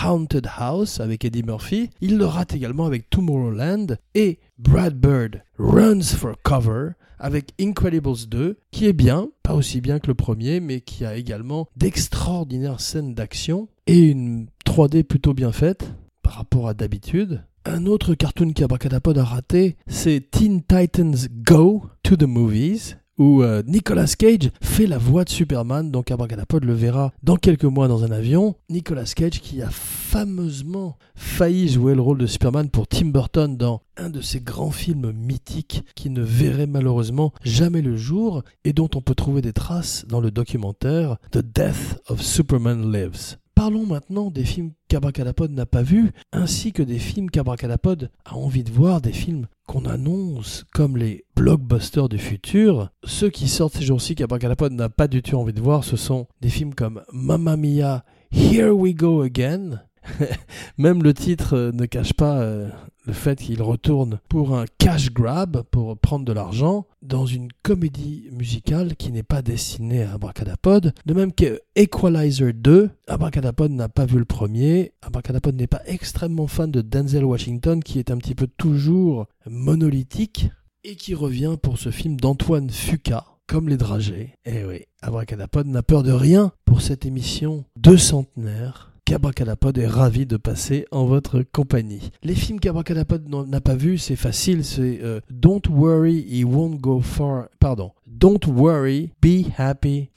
Haunted 0.05 0.47
House 0.57 0.99
avec 0.99 1.23
Eddie 1.23 1.43
Murphy. 1.43 1.89
Il 2.01 2.17
le 2.17 2.25
rate 2.25 2.53
également 2.53 2.85
avec 2.85 3.09
Tomorrowland 3.09 3.97
et 4.13 4.39
Brad 4.57 4.95
Bird 4.95 5.41
runs 5.57 6.03
for 6.03 6.35
cover 6.43 6.91
avec 7.21 7.53
Incredibles 7.61 8.27
2, 8.27 8.57
qui 8.71 8.87
est 8.87 8.93
bien, 8.93 9.29
pas 9.43 9.53
aussi 9.53 9.79
bien 9.79 9.99
que 9.99 10.07
le 10.07 10.15
premier, 10.15 10.59
mais 10.59 10.81
qui 10.81 11.05
a 11.05 11.15
également 11.15 11.67
d'extraordinaires 11.77 12.81
scènes 12.81 13.13
d'action 13.13 13.69
et 13.87 13.99
une 13.99 14.47
3D 14.65 15.03
plutôt 15.03 15.33
bien 15.33 15.51
faite 15.51 15.93
par 16.23 16.33
rapport 16.33 16.67
à 16.67 16.73
d'habitude. 16.73 17.43
Un 17.63 17.85
autre 17.85 18.15
cartoon 18.15 18.53
qu'Abracadapod 18.53 19.17
a 19.19 19.23
raté, 19.23 19.77
c'est 19.85 20.31
Teen 20.31 20.63
Titans 20.63 21.27
Go 21.45 21.83
to 22.01 22.15
the 22.15 22.23
Movies, 22.23 22.97
où 23.17 23.43
euh, 23.43 23.61
Nicolas 23.65 24.07
Cage 24.17 24.51
fait 24.61 24.87
la 24.87 24.97
voix 24.97 25.23
de 25.23 25.29
Superman, 25.29 25.91
donc 25.91 26.11
Abracadapod 26.11 26.63
le 26.63 26.73
verra 26.73 27.11
dans 27.23 27.35
quelques 27.35 27.65
mois 27.65 27.87
dans 27.87 28.03
un 28.03 28.11
avion. 28.11 28.55
Nicolas 28.69 29.11
Cage 29.15 29.41
qui 29.41 29.61
a 29.61 29.69
fameusement 29.69 30.97
failli 31.15 31.67
jouer 31.67 31.95
le 31.95 32.01
rôle 32.01 32.17
de 32.17 32.25
Superman 32.25 32.69
pour 32.69 32.87
Tim 32.87 33.07
Burton 33.07 33.57
dans 33.57 33.81
un 33.97 34.09
de 34.09 34.21
ces 34.21 34.39
grands 34.39 34.71
films 34.71 35.11
mythiques 35.11 35.83
qui 35.95 36.09
ne 36.09 36.21
verrait 36.21 36.67
malheureusement 36.67 37.33
jamais 37.43 37.81
le 37.81 37.95
jour 37.95 38.43
et 38.63 38.73
dont 38.73 38.89
on 38.95 39.01
peut 39.01 39.15
trouver 39.15 39.41
des 39.41 39.53
traces 39.53 40.05
dans 40.07 40.19
le 40.19 40.31
documentaire 40.31 41.17
The 41.31 41.39
Death 41.39 42.01
of 42.07 42.21
Superman 42.21 42.91
Lives. 42.91 43.37
Parlons 43.61 43.85
maintenant 43.85 44.31
des 44.31 44.43
films 44.43 44.71
qu'Abracadapod 44.87 45.51
n'a 45.51 45.67
pas 45.67 45.83
vus, 45.83 46.09
ainsi 46.31 46.73
que 46.73 46.81
des 46.81 46.97
films 46.97 47.29
qu'Abracadapod 47.29 48.09
a 48.25 48.33
envie 48.33 48.63
de 48.63 48.71
voir, 48.71 49.01
des 49.01 49.11
films 49.11 49.45
qu'on 49.67 49.85
annonce 49.85 50.65
comme 50.73 50.97
les 50.97 51.25
blockbusters 51.35 52.09
du 52.09 52.17
futur. 52.17 52.89
Ceux 53.03 53.29
qui 53.29 53.47
sortent 53.47 53.75
ces 53.75 53.83
jours-ci 53.83 54.15
qu'Abracadapod 54.15 54.73
n'a 54.73 54.89
pas 54.89 55.07
du 55.07 55.21
tout 55.21 55.35
envie 55.35 55.53
de 55.53 55.61
voir, 55.61 55.83
ce 55.83 55.95
sont 55.95 56.25
des 56.41 56.49
films 56.49 56.73
comme 56.73 57.03
Mamma 57.13 57.55
Mia, 57.55 58.03
Here 58.31 58.71
We 58.71 58.95
Go 58.95 59.21
Again. 59.21 59.83
Même 60.79 61.03
le 61.03 61.13
titre 61.13 61.69
ne 61.71 61.85
cache 61.85 62.13
pas 62.13 62.39
euh, 62.39 62.67
le 63.11 63.15
fait 63.15 63.41
qu'il 63.41 63.61
retourne 63.61 64.21
pour 64.29 64.55
un 64.55 64.63
cash 64.77 65.11
grab, 65.11 65.63
pour 65.63 65.97
prendre 65.97 66.23
de 66.23 66.31
l'argent, 66.31 66.87
dans 67.01 67.25
une 67.25 67.49
comédie 67.61 68.29
musicale 68.31 68.95
qui 68.95 69.11
n'est 69.11 69.21
pas 69.21 69.41
destinée 69.41 70.03
à 70.03 70.13
Abracadapod. 70.13 70.93
De 71.05 71.13
même 71.13 71.33
que 71.33 71.59
Equalizer 71.75 72.53
2, 72.53 72.89
Abracadapod 73.09 73.69
n'a 73.69 73.89
pas 73.89 74.05
vu 74.05 74.17
le 74.17 74.23
premier. 74.23 74.93
Abracadapod 75.01 75.53
n'est 75.57 75.67
pas 75.67 75.81
extrêmement 75.87 76.47
fan 76.47 76.71
de 76.71 76.79
Denzel 76.79 77.25
Washington, 77.25 77.83
qui 77.83 77.99
est 77.99 78.11
un 78.11 78.17
petit 78.17 78.33
peu 78.33 78.47
toujours 78.47 79.25
monolithique, 79.45 80.49
et 80.85 80.95
qui 80.95 81.13
revient 81.13 81.57
pour 81.61 81.79
ce 81.79 81.91
film 81.91 82.15
d'Antoine 82.15 82.69
Fuca, 82.69 83.25
comme 83.45 83.67
les 83.67 83.75
dragées. 83.75 84.35
Eh 84.45 84.63
oui, 84.63 84.85
Abracadapod 85.01 85.67
n'a 85.67 85.83
peur 85.83 86.03
de 86.03 86.13
rien 86.13 86.53
pour 86.63 86.81
cette 86.81 87.05
émission 87.05 87.65
de 87.75 87.97
centenaire 87.97 88.90
qu'Abracadapod 89.11 89.77
est 89.77 89.87
ravi 89.87 90.25
de 90.25 90.37
passer 90.37 90.85
en 90.89 91.03
votre 91.03 91.41
compagnie. 91.41 92.11
Les 92.23 92.33
films 92.33 92.61
qu'Abracadapod 92.61 93.27
n'a 93.27 93.59
pas 93.59 93.75
vus, 93.75 93.97
c'est 93.97 94.15
facile, 94.15 94.63
c'est 94.63 95.01
euh, 95.03 95.19
Don't 95.29 95.63
Worry, 95.69 96.25
He 96.29 96.45
Won't 96.45 96.77
Go 96.77 97.01
Far. 97.01 97.49
Pardon. 97.59 97.91
Don't 98.07 98.39
Worry, 98.47 99.11
Be 99.21 99.47
Happy. 99.57 100.11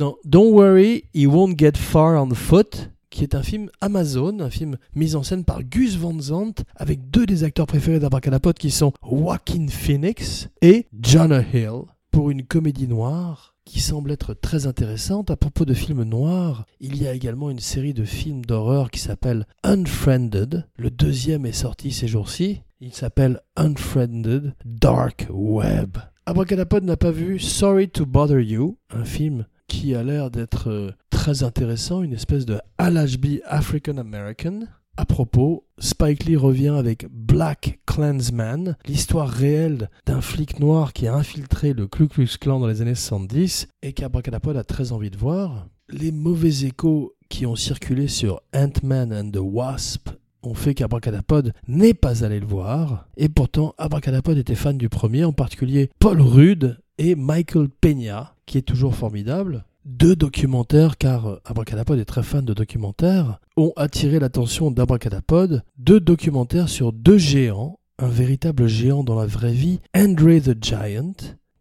Non, 0.00 0.16
Don't 0.24 0.50
Worry, 0.52 1.04
He 1.14 1.28
Won't 1.28 1.54
Get 1.56 1.76
Far 1.76 2.20
on 2.20 2.34
Foot 2.34 2.90
qui 3.10 3.22
est 3.22 3.36
un 3.36 3.44
film 3.44 3.70
Amazon, 3.80 4.40
un 4.40 4.50
film 4.50 4.78
mis 4.96 5.14
en 5.14 5.22
scène 5.22 5.44
par 5.44 5.62
Gus 5.62 5.96
Van 5.96 6.20
Sant, 6.20 6.54
avec 6.74 7.08
deux 7.10 7.24
des 7.24 7.44
acteurs 7.44 7.66
préférés 7.66 8.00
d'Abracadapod 8.00 8.58
qui 8.58 8.72
sont 8.72 8.92
Joaquin 9.08 9.68
Phoenix 9.68 10.48
et 10.60 10.86
Jonah 11.00 11.42
Hill, 11.54 11.82
pour 12.10 12.30
une 12.30 12.42
comédie 12.44 12.88
noire 12.88 13.54
qui 13.68 13.80
semble 13.80 14.10
être 14.12 14.32
très 14.32 14.66
intéressante. 14.66 15.30
À 15.30 15.36
propos 15.36 15.66
de 15.66 15.74
films 15.74 16.02
noirs, 16.02 16.64
il 16.80 17.00
y 17.00 17.06
a 17.06 17.12
également 17.12 17.50
une 17.50 17.60
série 17.60 17.92
de 17.92 18.04
films 18.04 18.42
d'horreur 18.42 18.90
qui 18.90 18.98
s'appelle 18.98 19.46
Unfriended. 19.62 20.66
Le 20.78 20.90
deuxième 20.90 21.44
est 21.44 21.52
sorti 21.52 21.92
ces 21.92 22.08
jours-ci. 22.08 22.62
Il 22.80 22.94
s'appelle 22.94 23.40
Unfriended 23.56 24.54
Dark 24.64 25.26
Web. 25.30 25.98
Abracadapod 26.24 26.82
n'a 26.82 26.96
pas 26.96 27.10
vu 27.10 27.38
Sorry 27.38 27.90
to 27.90 28.06
Bother 28.06 28.40
You, 28.40 28.78
un 28.88 29.04
film 29.04 29.44
qui 29.66 29.94
a 29.94 30.02
l'air 30.02 30.30
d'être 30.30 30.70
euh, 30.70 30.90
très 31.10 31.42
intéressant, 31.42 32.02
une 32.02 32.14
espèce 32.14 32.46
de 32.46 32.58
LHB 32.80 33.40
African 33.44 33.98
American. 33.98 34.60
À 35.00 35.04
propos, 35.04 35.64
Spike 35.78 36.24
Lee 36.24 36.34
revient 36.34 36.74
avec 36.76 37.06
Black 37.08 37.78
Clansman, 37.86 38.76
l'histoire 38.84 39.28
réelle 39.28 39.90
d'un 40.06 40.20
flic 40.20 40.58
noir 40.58 40.92
qui 40.92 41.06
a 41.06 41.14
infiltré 41.14 41.72
le 41.72 41.86
Ku 41.86 42.08
Klux 42.08 42.36
Klan 42.40 42.58
dans 42.58 42.66
les 42.66 42.82
années 42.82 42.96
70 42.96 43.68
et 43.82 43.92
qu'Abracadapod 43.92 44.56
a 44.56 44.64
très 44.64 44.90
envie 44.90 45.10
de 45.10 45.16
voir. 45.16 45.68
Les 45.88 46.10
mauvais 46.10 46.64
échos 46.64 47.14
qui 47.28 47.46
ont 47.46 47.54
circulé 47.54 48.08
sur 48.08 48.40
Ant-Man 48.52 49.12
and 49.12 49.30
the 49.30 49.40
Wasp 49.40 50.08
ont 50.42 50.54
fait 50.54 50.74
qu'Abracadapod 50.74 51.52
n'est 51.68 51.94
pas 51.94 52.24
allé 52.24 52.40
le 52.40 52.46
voir. 52.46 53.06
Et 53.16 53.28
pourtant, 53.28 53.74
Abracadapod 53.78 54.36
était 54.36 54.56
fan 54.56 54.76
du 54.76 54.88
premier, 54.88 55.22
en 55.22 55.32
particulier 55.32 55.90
Paul 56.00 56.20
Rudd 56.20 56.76
et 56.98 57.14
Michael 57.14 57.68
Peña, 57.68 58.34
qui 58.46 58.58
est 58.58 58.62
toujours 58.62 58.96
formidable 58.96 59.64
deux 59.84 60.14
documentaires, 60.14 60.98
car 60.98 61.40
Abracadapod 61.44 61.98
est 61.98 62.04
très 62.04 62.22
fan 62.22 62.44
de 62.44 62.54
documentaires, 62.54 63.40
ont 63.56 63.72
attiré 63.76 64.18
l'attention 64.18 64.70
d'Abracadapod. 64.70 65.62
Deux 65.78 65.98
documentaires 65.98 66.68
sur 66.68 66.92
deux 66.92 67.18
géants, 67.18 67.78
un 67.98 68.08
véritable 68.08 68.68
géant 68.68 69.02
dans 69.02 69.18
la 69.18 69.26
vraie 69.26 69.52
vie, 69.52 69.80
Andre 69.96 70.40
the 70.40 70.62
Giant, 70.62 71.14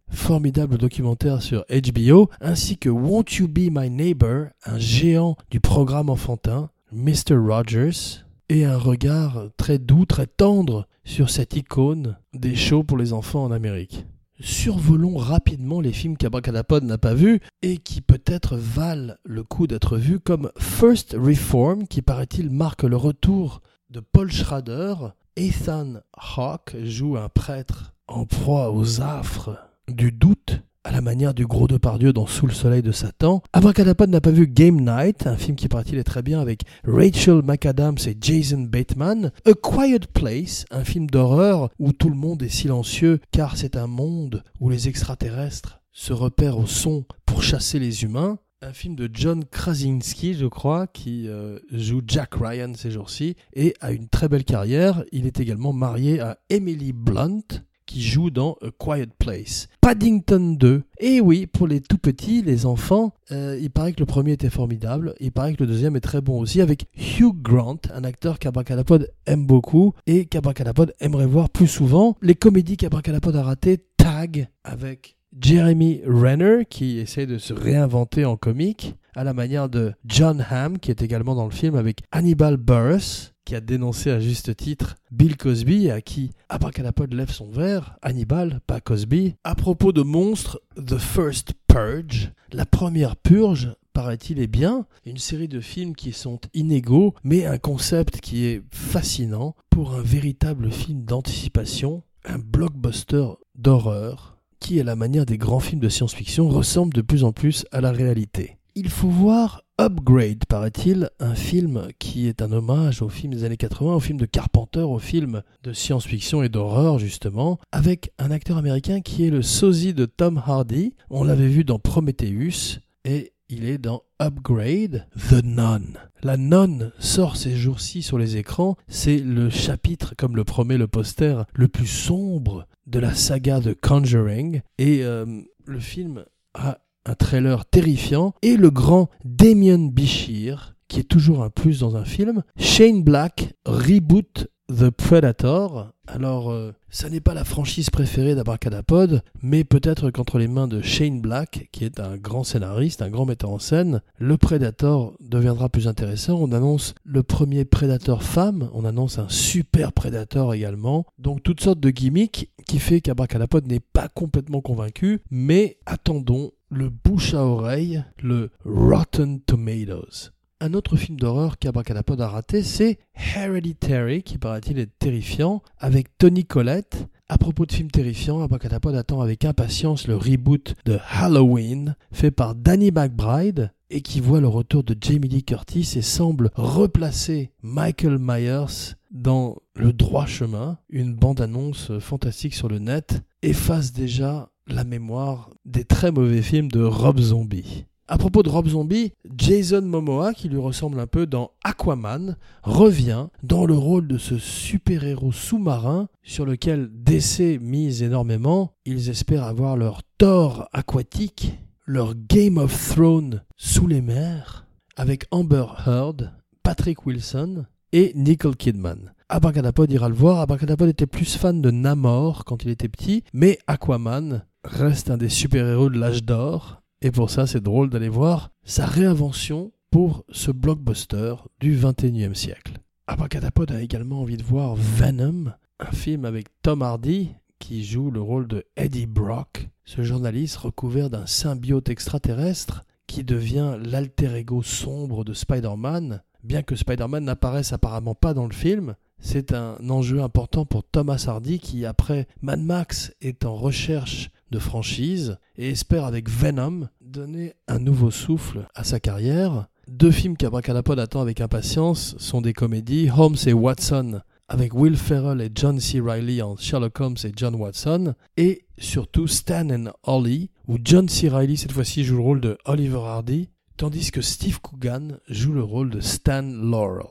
formidable 0.10 0.78
documentaire 0.78 1.42
sur 1.42 1.66
HBO, 1.70 2.30
ainsi 2.42 2.78
que 2.78 2.90
Won't 2.90 3.38
You 3.38 3.48
Be 3.48 3.70
My 3.72 3.90
Neighbor, 3.90 4.48
un 4.66 4.78
géant 4.78 5.36
du 5.50 5.60
programme 5.60 6.10
enfantin, 6.10 6.70
Mr. 6.92 7.36
Rogers, 7.36 8.24
et 8.50 8.66
un 8.66 8.78
regard 8.78 9.50
très 9.58 9.78
doux, 9.80 10.06
très 10.06 10.28
tendre 10.28 10.88
sur 11.04 11.30
cette 11.30 11.56
icône 11.56 12.18
des 12.34 12.56
shows 12.56 12.84
pour 12.84 12.98
les 12.98 13.14
enfants 13.14 13.44
en 13.44 13.52
Amérique 13.52 14.06
survolons 14.40 15.18
rapidement 15.18 15.82
les 15.82 15.94
films 15.94 16.18
qu'Abracadapod 16.18 16.84
n'a 16.84 16.98
pas 16.98 17.14
vus 17.14 17.40
et 17.62 17.78
qui 17.78 18.02
peut-être 18.02 18.58
valent 18.58 19.16
le 19.24 19.44
coup 19.44 19.68
d'être 19.68 19.98
vus 19.98 20.20
comme 20.20 20.52
First 20.60 21.16
Reform 21.18 21.88
qui 21.88 22.02
paraît-il 22.02 22.50
marque 22.50 22.84
le 22.84 22.98
retour 22.98 23.62
de 23.90 24.00
Paul 24.00 24.32
Schrader. 24.32 24.96
Ethan 25.36 26.02
Hawke 26.14 26.76
joue 26.84 27.18
un 27.18 27.30
prêtre 27.30 27.94
en 28.08 28.26
proie 28.26 28.72
aux 28.72 29.02
affres 29.02 29.58
du 29.88 30.12
doute 30.12 30.62
à 30.88 30.92
la 30.92 31.02
manière 31.02 31.34
du 31.34 31.46
gros 31.46 31.68
Depardieu 31.68 32.14
dans 32.14 32.28
Sous 32.28 32.48
le 32.48 32.54
soleil 32.54 32.82
de 32.82 32.94
Satan. 32.94 33.44
Abracadapod 33.52 34.10
n'a 34.10 34.22
pas 34.22 34.32
vu 34.32 34.48
Game 34.48 34.80
Night, 34.80 35.28
un 35.28 35.36
film 35.36 35.58
qui 35.58 35.68
paraît-il 35.68 35.98
est 35.98 36.06
très 36.06 36.22
bien 36.22 36.40
avec 36.40 36.62
Rachel 36.86 37.42
McAdams 37.44 37.98
et 38.08 38.16
Jason 38.20 38.62
Bateman. 38.62 39.32
A 39.46 39.54
Quiet 39.54 40.08
Place, 40.14 40.64
un 40.72 40.86
film 40.86 41.08
d'horreur 41.08 41.70
où 41.78 41.92
tout 41.92 42.10
le 42.10 42.16
monde 42.16 42.42
est 42.42 42.48
silencieux 42.48 43.20
car 43.32 43.58
c'est 43.58 43.76
un 43.76 43.88
monde 43.88 44.44
où 44.62 44.70
les 44.70 44.88
extraterrestres 44.88 45.82
se 45.92 46.14
repèrent 46.14 46.58
au 46.58 46.68
son 46.68 47.04
pour 47.26 47.44
chasser 47.44 47.80
les 47.80 48.04
humains. 48.04 48.40
Un 48.62 48.72
film 48.72 48.96
de 48.96 49.10
John 49.12 49.44
Krasinski, 49.44 50.36
je 50.36 50.46
crois, 50.46 50.88
qui 50.88 51.28
euh, 51.28 51.60
joue 51.70 52.02
Jack 52.08 52.36
Ryan 52.36 52.72
ces 52.76 52.92
jours-ci 52.92 53.36
et 53.54 53.74
a 53.82 53.92
une 53.92 54.08
très 54.08 54.30
belle 54.30 54.46
carrière. 54.46 55.04
Il 55.12 55.28
est 55.28 55.42
également 55.42 55.74
marié 55.74 56.22
à 56.22 56.40
Emily 56.50 56.94
Blunt, 56.94 57.44
qui 57.88 58.04
joue 58.04 58.30
dans 58.30 58.58
A 58.62 58.68
Quiet 58.78 59.08
Place. 59.18 59.68
Paddington 59.82 60.56
2. 60.60 60.84
Et 61.00 61.22
oui, 61.22 61.48
pour 61.48 61.66
les 61.66 61.82
tout 61.82 61.98
petits, 61.98 62.44
les 62.44 62.68
enfants, 62.68 63.14
euh, 63.32 63.58
il 63.60 63.72
paraît 63.72 63.94
que 63.94 64.02
le 64.02 64.06
premier 64.06 64.34
était 64.34 64.52
formidable. 64.52 65.16
Il 65.20 65.32
paraît 65.32 65.54
que 65.56 65.64
le 65.64 65.68
deuxième 65.68 65.96
est 65.96 66.02
très 66.02 66.22
bon 66.22 66.40
aussi, 66.40 66.62
avec 66.62 66.86
Hugh 66.96 67.42
Grant, 67.42 67.80
un 67.94 68.04
acteur 68.04 68.38
qu'Abracadapod 68.38 69.10
aime 69.26 69.48
beaucoup 69.48 69.94
et 70.06 70.26
qu'Abracadapod 70.26 70.94
aimerait 71.00 71.26
voir 71.26 71.50
plus 71.50 71.68
souvent. 71.68 72.16
Les 72.22 72.36
comédies 72.36 72.78
qu'Abracadapod 72.78 73.36
a 73.36 73.44
ratées, 73.44 73.80
Tag, 73.98 74.50
avec 74.64 75.18
Jeremy 75.40 76.02
Renner, 76.06 76.66
qui 76.70 77.00
essaie 77.00 77.26
de 77.26 77.38
se 77.38 77.54
réinventer 77.54 78.26
en 78.26 78.38
comique, 78.38 78.96
à 79.16 79.24
la 79.24 79.34
manière 79.34 79.70
de 79.70 79.94
John 80.06 80.46
Hamm, 80.50 80.78
qui 80.78 80.92
est 80.92 81.02
également 81.02 81.34
dans 81.34 81.46
le 81.46 81.52
film 81.52 81.76
avec 81.76 82.02
Hannibal 82.12 82.58
Buress 82.58 83.34
qui 83.48 83.56
a 83.56 83.62
dénoncé 83.62 84.12
à 84.12 84.20
juste 84.20 84.58
titre 84.58 84.98
Bill 85.10 85.38
Cosby 85.38 85.90
à 85.90 86.02
qui 86.02 86.32
Abracadapod 86.50 87.14
lève 87.14 87.32
son 87.32 87.50
verre, 87.50 87.98
Hannibal, 88.02 88.60
pas 88.68 88.82
Cosby, 88.82 89.36
à 89.46 89.56
propos 89.56 89.94
de 89.94 90.02
monstres 90.02 90.60
The 90.76 90.98
First 90.98 91.54
Purge, 91.66 92.34
la 92.52 92.66
première 92.66 93.16
purge, 93.16 93.74
paraît-il, 93.94 94.42
est 94.42 94.48
bien, 94.48 94.86
une 95.06 95.18
série 95.18 95.48
de 95.48 95.62
films 95.62 95.96
qui 95.96 96.12
sont 96.12 96.42
inégaux, 96.54 97.14
mais 97.24 97.46
un 97.46 97.58
concept 97.58 98.20
qui 98.20 98.44
est 98.48 98.64
fascinant 98.70 99.56
pour 99.70 99.94
un 99.94 100.02
véritable 100.02 100.70
film 100.70 101.06
d'anticipation, 101.06 102.04
un 102.26 102.40
blockbuster 102.40 103.28
d'horreur, 103.56 104.40
qui, 104.60 104.82
à 104.82 104.84
la 104.84 104.98
manière 104.98 105.26
des 105.26 105.38
grands 105.38 105.62
films 105.62 105.80
de 105.80 105.88
science-fiction, 105.88 106.50
ressemble 106.50 106.94
de 106.94 107.02
plus 107.02 107.24
en 107.24 107.32
plus 107.32 107.66
à 107.72 107.80
la 107.80 107.94
réalité. 107.94 108.58
Il 108.80 108.90
faut 108.90 109.10
voir 109.10 109.64
Upgrade, 109.82 110.46
paraît-il, 110.46 111.10
un 111.20 111.34
film 111.34 111.88
qui 111.98 112.28
est 112.28 112.44
un 112.44 112.52
hommage 112.52 113.02
aux 113.02 113.10
films 113.10 113.34
des 113.34 113.44
années 113.44 113.58
80, 113.58 113.96
aux 113.96 114.00
films 114.00 114.20
de 114.20 114.28
Carpenter, 114.28 114.82
aux 114.82 115.00
films 115.00 115.42
de 115.64 115.74
science-fiction 115.74 116.44
et 116.44 116.50
d'horreur, 116.50 117.00
justement, 117.00 117.58
avec 117.72 118.12
un 118.20 118.30
acteur 118.30 118.56
américain 118.56 119.02
qui 119.02 119.26
est 119.26 119.32
le 119.32 119.42
sosie 119.42 119.96
de 119.96 120.06
Tom 120.06 120.40
Hardy. 120.46 120.94
On 121.10 121.24
l'avait 121.24 121.48
vu 121.48 121.64
dans 121.64 121.80
Prometheus 121.80 122.82
et 123.04 123.34
il 123.50 123.66
est 123.66 123.80
dans 123.80 124.04
Upgrade, 124.22 125.08
The 125.28 125.44
Nun. 125.44 125.94
La 126.22 126.38
Nun 126.38 126.92
sort 127.00 127.36
ces 127.36 127.56
jours-ci 127.56 128.04
sur 128.04 128.20
les 128.20 128.38
écrans. 128.38 128.78
C'est 128.88 129.18
le 129.18 129.50
chapitre, 129.50 130.14
comme 130.16 130.36
le 130.36 130.44
promet 130.44 130.78
le 130.78 130.88
poster, 130.88 131.46
le 131.56 131.68
plus 131.68 131.88
sombre 131.88 132.68
de 132.86 133.00
la 133.00 133.16
saga 133.16 133.60
de 133.60 133.74
Conjuring. 133.74 134.62
Et 134.78 135.04
euh, 135.04 135.26
le 135.66 135.80
film 135.80 136.26
a 136.54 136.78
un 137.08 137.16
trailer 137.16 137.66
terrifiant, 137.66 138.34
et 138.42 138.58
le 138.58 138.70
grand 138.70 139.10
Damien 139.24 139.90
Bichir, 139.90 140.76
qui 140.88 141.00
est 141.00 141.04
toujours 141.04 141.44
un 141.44 141.50
plus 141.50 141.80
dans 141.80 141.96
un 141.96 142.06
film. 142.06 142.44
Shane 142.58 143.04
Black 143.04 143.54
reboot 143.66 144.48
The 144.70 144.90
Predator. 144.90 145.94
Alors, 146.08 146.52
euh, 146.52 146.74
ça 146.90 147.10
n'est 147.10 147.20
pas 147.20 147.34
la 147.34 147.44
franchise 147.44 147.90
préférée 147.90 148.34
d'Abracadapod, 148.34 149.22
mais 149.42 149.66
peut-être 149.66 150.10
qu'entre 150.10 150.40
les 150.40 150.48
mains 150.48 150.70
de 150.70 150.82
Shane 150.82 151.20
Black, 151.20 151.68
qui 151.74 151.84
est 151.84 152.00
un 152.00 152.16
grand 152.16 152.46
scénariste, 152.46 153.02
un 153.02 153.10
grand 153.10 153.26
metteur 153.26 153.50
en 153.50 153.60
scène, 153.60 154.02
le 154.18 154.38
Predator 154.38 155.14
deviendra 155.20 155.68
plus 155.68 155.90
intéressant. 155.90 156.40
On 156.40 156.54
annonce 156.54 156.96
le 157.04 157.24
premier 157.24 157.66
Predator 157.66 158.24
femme, 158.24 158.70
on 158.74 158.86
annonce 158.86 159.20
un 159.20 159.28
super 159.28 159.92
Predator 159.92 160.54
également. 160.54 161.06
Donc, 161.20 161.44
toutes 161.44 161.62
sortes 161.62 161.82
de 161.82 161.90
gimmicks 161.90 162.50
qui 162.66 162.80
fait 162.80 163.02
qu'Abracadapod 163.02 163.68
n'est 163.68 163.82
pas 163.82 164.08
complètement 164.08 164.62
convaincu, 164.62 165.20
mais 165.30 165.78
attendons 165.86 166.52
le 166.70 166.90
bouche 166.90 167.34
à 167.34 167.44
oreille, 167.44 168.04
le 168.22 168.50
Rotten 168.66 169.42
Tomatoes. 169.42 170.32
Un 170.60 170.74
autre 170.74 170.96
film 170.96 171.20
d'horreur 171.20 171.60
qu'Abracadapod 171.60 172.20
a 172.20 172.28
raté, 172.28 172.64
c'est 172.64 172.98
Hereditary, 173.36 174.24
qui 174.24 174.40
paraît-il 174.40 174.80
est 174.80 174.90
terrifiant, 174.98 175.62
avec 175.78 176.18
Tony 176.18 176.46
Collette. 176.46 177.08
À 177.30 177.38
propos 177.38 177.68
de 177.68 177.72
films 177.72 177.92
terrifiants, 177.92 178.42
Abracadapod 178.42 178.96
attend 178.96 179.22
avec 179.22 179.46
impatience 179.46 180.08
le 180.08 180.16
reboot 180.16 180.74
de 180.86 180.98
Halloween, 181.12 181.96
fait 182.12 182.32
par 182.32 182.56
Danny 182.56 182.90
McBride, 182.90 183.72
et 183.92 184.02
qui 184.02 184.20
voit 184.20 184.42
le 184.42 184.48
retour 184.48 184.84
de 184.84 184.96
Jamie 185.00 185.28
Lee 185.28 185.44
Curtis 185.44 185.94
et 185.96 186.02
semble 186.02 186.50
replacer 186.56 187.52
Michael 187.62 188.18
Myers 188.20 188.96
dans 189.12 189.58
le 189.76 189.94
droit 189.94 190.26
chemin. 190.26 190.80
Une 190.90 191.14
bande-annonce 191.14 192.00
fantastique 192.00 192.56
sur 192.56 192.68
le 192.68 192.80
net 192.80 193.22
efface 193.44 193.94
déjà 193.94 194.50
la 194.66 194.84
mémoire 194.84 195.52
des 195.66 195.86
très 195.86 196.12
mauvais 196.12 196.42
films 196.42 196.70
de 196.70 196.84
Rob 196.84 197.20
Zombie. 197.20 197.86
À 198.10 198.18
propos 198.18 198.42
de 198.42 198.50
Rob 198.50 198.70
Zombie, 198.70 199.12
Jason 199.38 199.82
Momoa, 199.82 200.34
qui 200.34 200.48
lui 200.48 200.60
ressemble 200.60 200.98
un 201.02 201.08
peu 201.08 201.26
dans 201.28 201.52
Aquaman, 201.66 202.38
revient 202.64 203.28
dans 203.44 203.66
le 203.66 203.74
rôle 203.74 204.08
de 204.08 204.18
ce 204.18 204.38
super-héros 204.38 205.34
sous-marin 205.34 206.08
sur 206.24 206.46
lequel 206.46 206.90
DC 206.94 207.60
mise 207.60 208.04
énormément. 208.04 208.72
Ils 208.86 209.10
espèrent 209.10 209.44
avoir 209.44 209.76
leur 209.76 210.04
Thor 210.18 210.70
aquatique, 210.72 211.60
leur 211.86 212.14
Game 212.16 212.58
of 212.58 212.96
Thrones 212.96 213.44
sous 213.58 213.88
les 213.88 214.02
mers, 214.02 214.66
avec 214.96 215.26
Amber 215.32 215.66
Heard, 215.86 216.32
Patrick 216.64 217.06
Wilson 217.06 217.66
et 217.92 218.14
Nicole 218.16 218.56
Kidman. 218.56 219.12
Abracadapod 219.28 219.92
ira 219.92 220.08
le 220.08 220.16
voir. 220.16 220.40
Abracadapod 220.40 220.88
était 220.88 221.08
plus 221.08 221.36
fan 221.36 221.62
de 221.62 221.72
Namor 221.72 222.46
quand 222.46 222.64
il 222.64 222.70
était 222.70 222.88
petit, 222.88 223.26
mais 223.34 223.60
Aquaman 223.68 224.46
reste 224.64 225.12
un 225.12 225.18
des 225.18 225.28
super-héros 225.28 225.90
de 225.90 226.00
l'âge 226.00 226.24
d'or 226.24 226.82
et 227.02 227.12
pour 227.12 227.30
ça, 227.30 227.46
c'est 227.48 227.62
drôle 227.62 227.90
d'aller 227.90 228.10
voir 228.10 228.52
sa 228.64 228.86
réinvention 228.86 229.72
pour 229.92 230.26
ce 230.30 230.52
blockbuster 230.52 231.36
du 231.60 231.78
21e 231.78 232.34
siècle. 232.34 232.74
Abracadapod 233.08 233.72
a 233.72 233.82
également 233.82 234.22
envie 234.22 234.38
de 234.38 234.44
voir 234.44 234.76
Venom, 234.76 235.54
un 235.80 235.92
film 235.92 236.26
avec 236.26 236.48
Tom 236.62 236.82
Hardy 236.82 237.32
qui 237.60 237.84
joue 237.84 238.12
le 238.12 238.22
rôle 238.22 238.48
de 238.48 238.66
Eddie 238.76 239.06
Brock, 239.06 239.70
ce 239.86 240.04
journaliste 240.04 240.58
recouvert 240.58 241.10
d'un 241.10 241.26
symbiote 241.26 241.90
extraterrestre 241.90 242.84
qui 243.08 243.24
devient 243.24 243.78
l'alter 243.82 244.36
ego 244.36 244.62
sombre 244.62 245.24
de 245.24 245.34
Spider-Man. 245.34 246.22
Bien 246.44 246.62
que 246.62 246.76
Spider-Man 246.76 247.24
n'apparaisse 247.24 247.74
apparemment 247.74 248.16
pas 248.16 248.34
dans 248.34 248.46
le 248.46 248.54
film, 248.54 248.96
c'est 249.20 249.54
un 249.54 249.78
enjeu 249.90 250.22
important 250.22 250.66
pour 250.66 250.84
Thomas 250.84 251.24
Hardy 251.28 251.60
qui, 251.60 251.86
après 251.86 252.28
Mad 252.42 252.62
Max, 252.62 253.14
est 253.22 253.46
en 253.46 253.56
recherche 253.56 254.30
de 254.52 254.60
franchise 254.60 255.38
et 255.58 255.70
espère 255.70 256.06
avec 256.06 256.30
Venom 256.30 256.88
donner 257.02 257.54
un 257.68 257.80
nouveau 257.80 258.12
souffle 258.12 258.68
à 258.76 258.84
sa 258.84 259.00
carrière. 259.00 259.68
Deux 259.88 260.12
films 260.12 260.38
qu'Abracadapod 260.38 261.00
attend 261.00 261.22
avec 261.22 261.42
impatience 261.42 262.16
sont 262.18 262.42
des 262.42 262.54
comédies, 262.54 263.10
Holmes 263.10 263.38
et 263.46 263.54
Watson 263.54 264.22
avec 264.50 264.74
Will 264.74 264.96
Ferrell 264.96 265.42
et 265.42 265.52
John 265.54 265.80
C. 265.80 266.00
Reilly 266.00 266.42
en 266.42 266.56
Sherlock 266.56 267.00
Holmes 267.00 267.18
et 267.24 267.34
John 267.36 267.56
Watson, 267.56 268.14
et 268.38 268.66
surtout 268.78 269.28
Stan 269.28 269.70
and 269.70 269.92
Ollie, 270.04 270.50
où 270.68 270.78
John 270.84 271.10
C. 271.10 271.28
Reilly 271.28 271.58
cette 271.58 271.74
fois-ci 271.74 272.04
joue 272.04 272.16
le 272.16 272.22
rôle 272.22 272.42
de 272.42 272.58
Oliver 272.66 273.00
Hardy, 273.00 273.50
tandis 273.76 274.12
que 274.12 274.22
Steve 274.22 274.62
Coogan 274.62 275.20
joue 275.28 275.54
le 275.54 275.64
rôle 275.64 275.90
de 275.90 276.00
Stan 276.00 276.44
Laurel. 276.44 277.08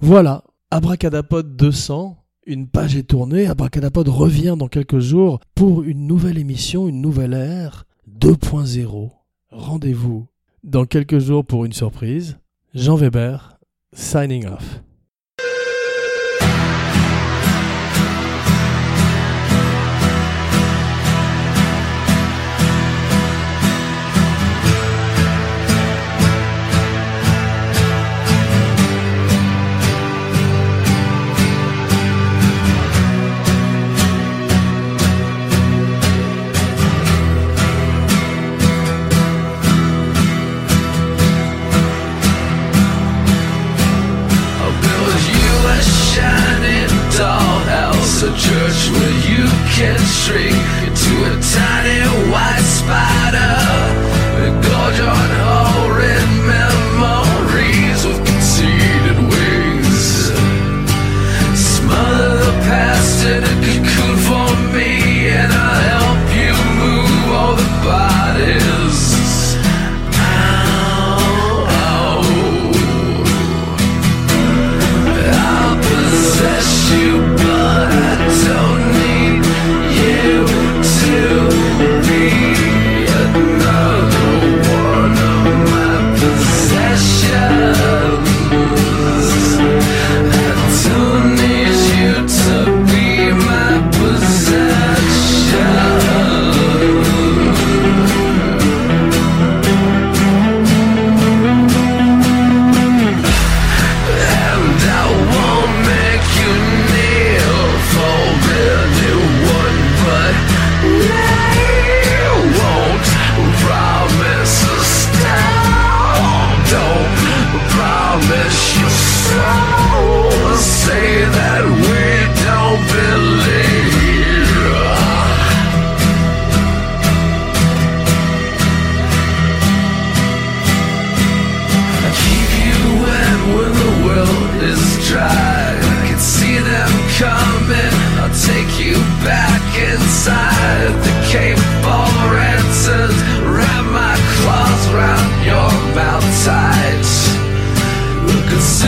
Voilà, 0.00 0.44
Abracadapod 0.70 1.56
200, 1.56 2.19
une 2.50 2.66
page 2.66 2.96
est 2.96 3.04
tournée, 3.04 3.46
Abracadapod 3.46 4.08
revient 4.08 4.56
dans 4.58 4.66
quelques 4.66 4.98
jours 4.98 5.38
pour 5.54 5.84
une 5.84 6.08
nouvelle 6.08 6.36
émission, 6.36 6.88
une 6.88 7.00
nouvelle 7.00 7.32
ère 7.32 7.86
2.0. 8.18 9.10
Rendez-vous 9.50 10.26
dans 10.64 10.84
quelques 10.84 11.20
jours 11.20 11.44
pour 11.44 11.64
une 11.64 11.72
surprise. 11.72 12.38
Jean 12.74 12.96
Weber, 12.96 13.60
signing 13.92 14.46
off. 14.46 14.82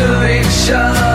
to 0.03 0.41
each 0.41 0.71
other 0.71 1.12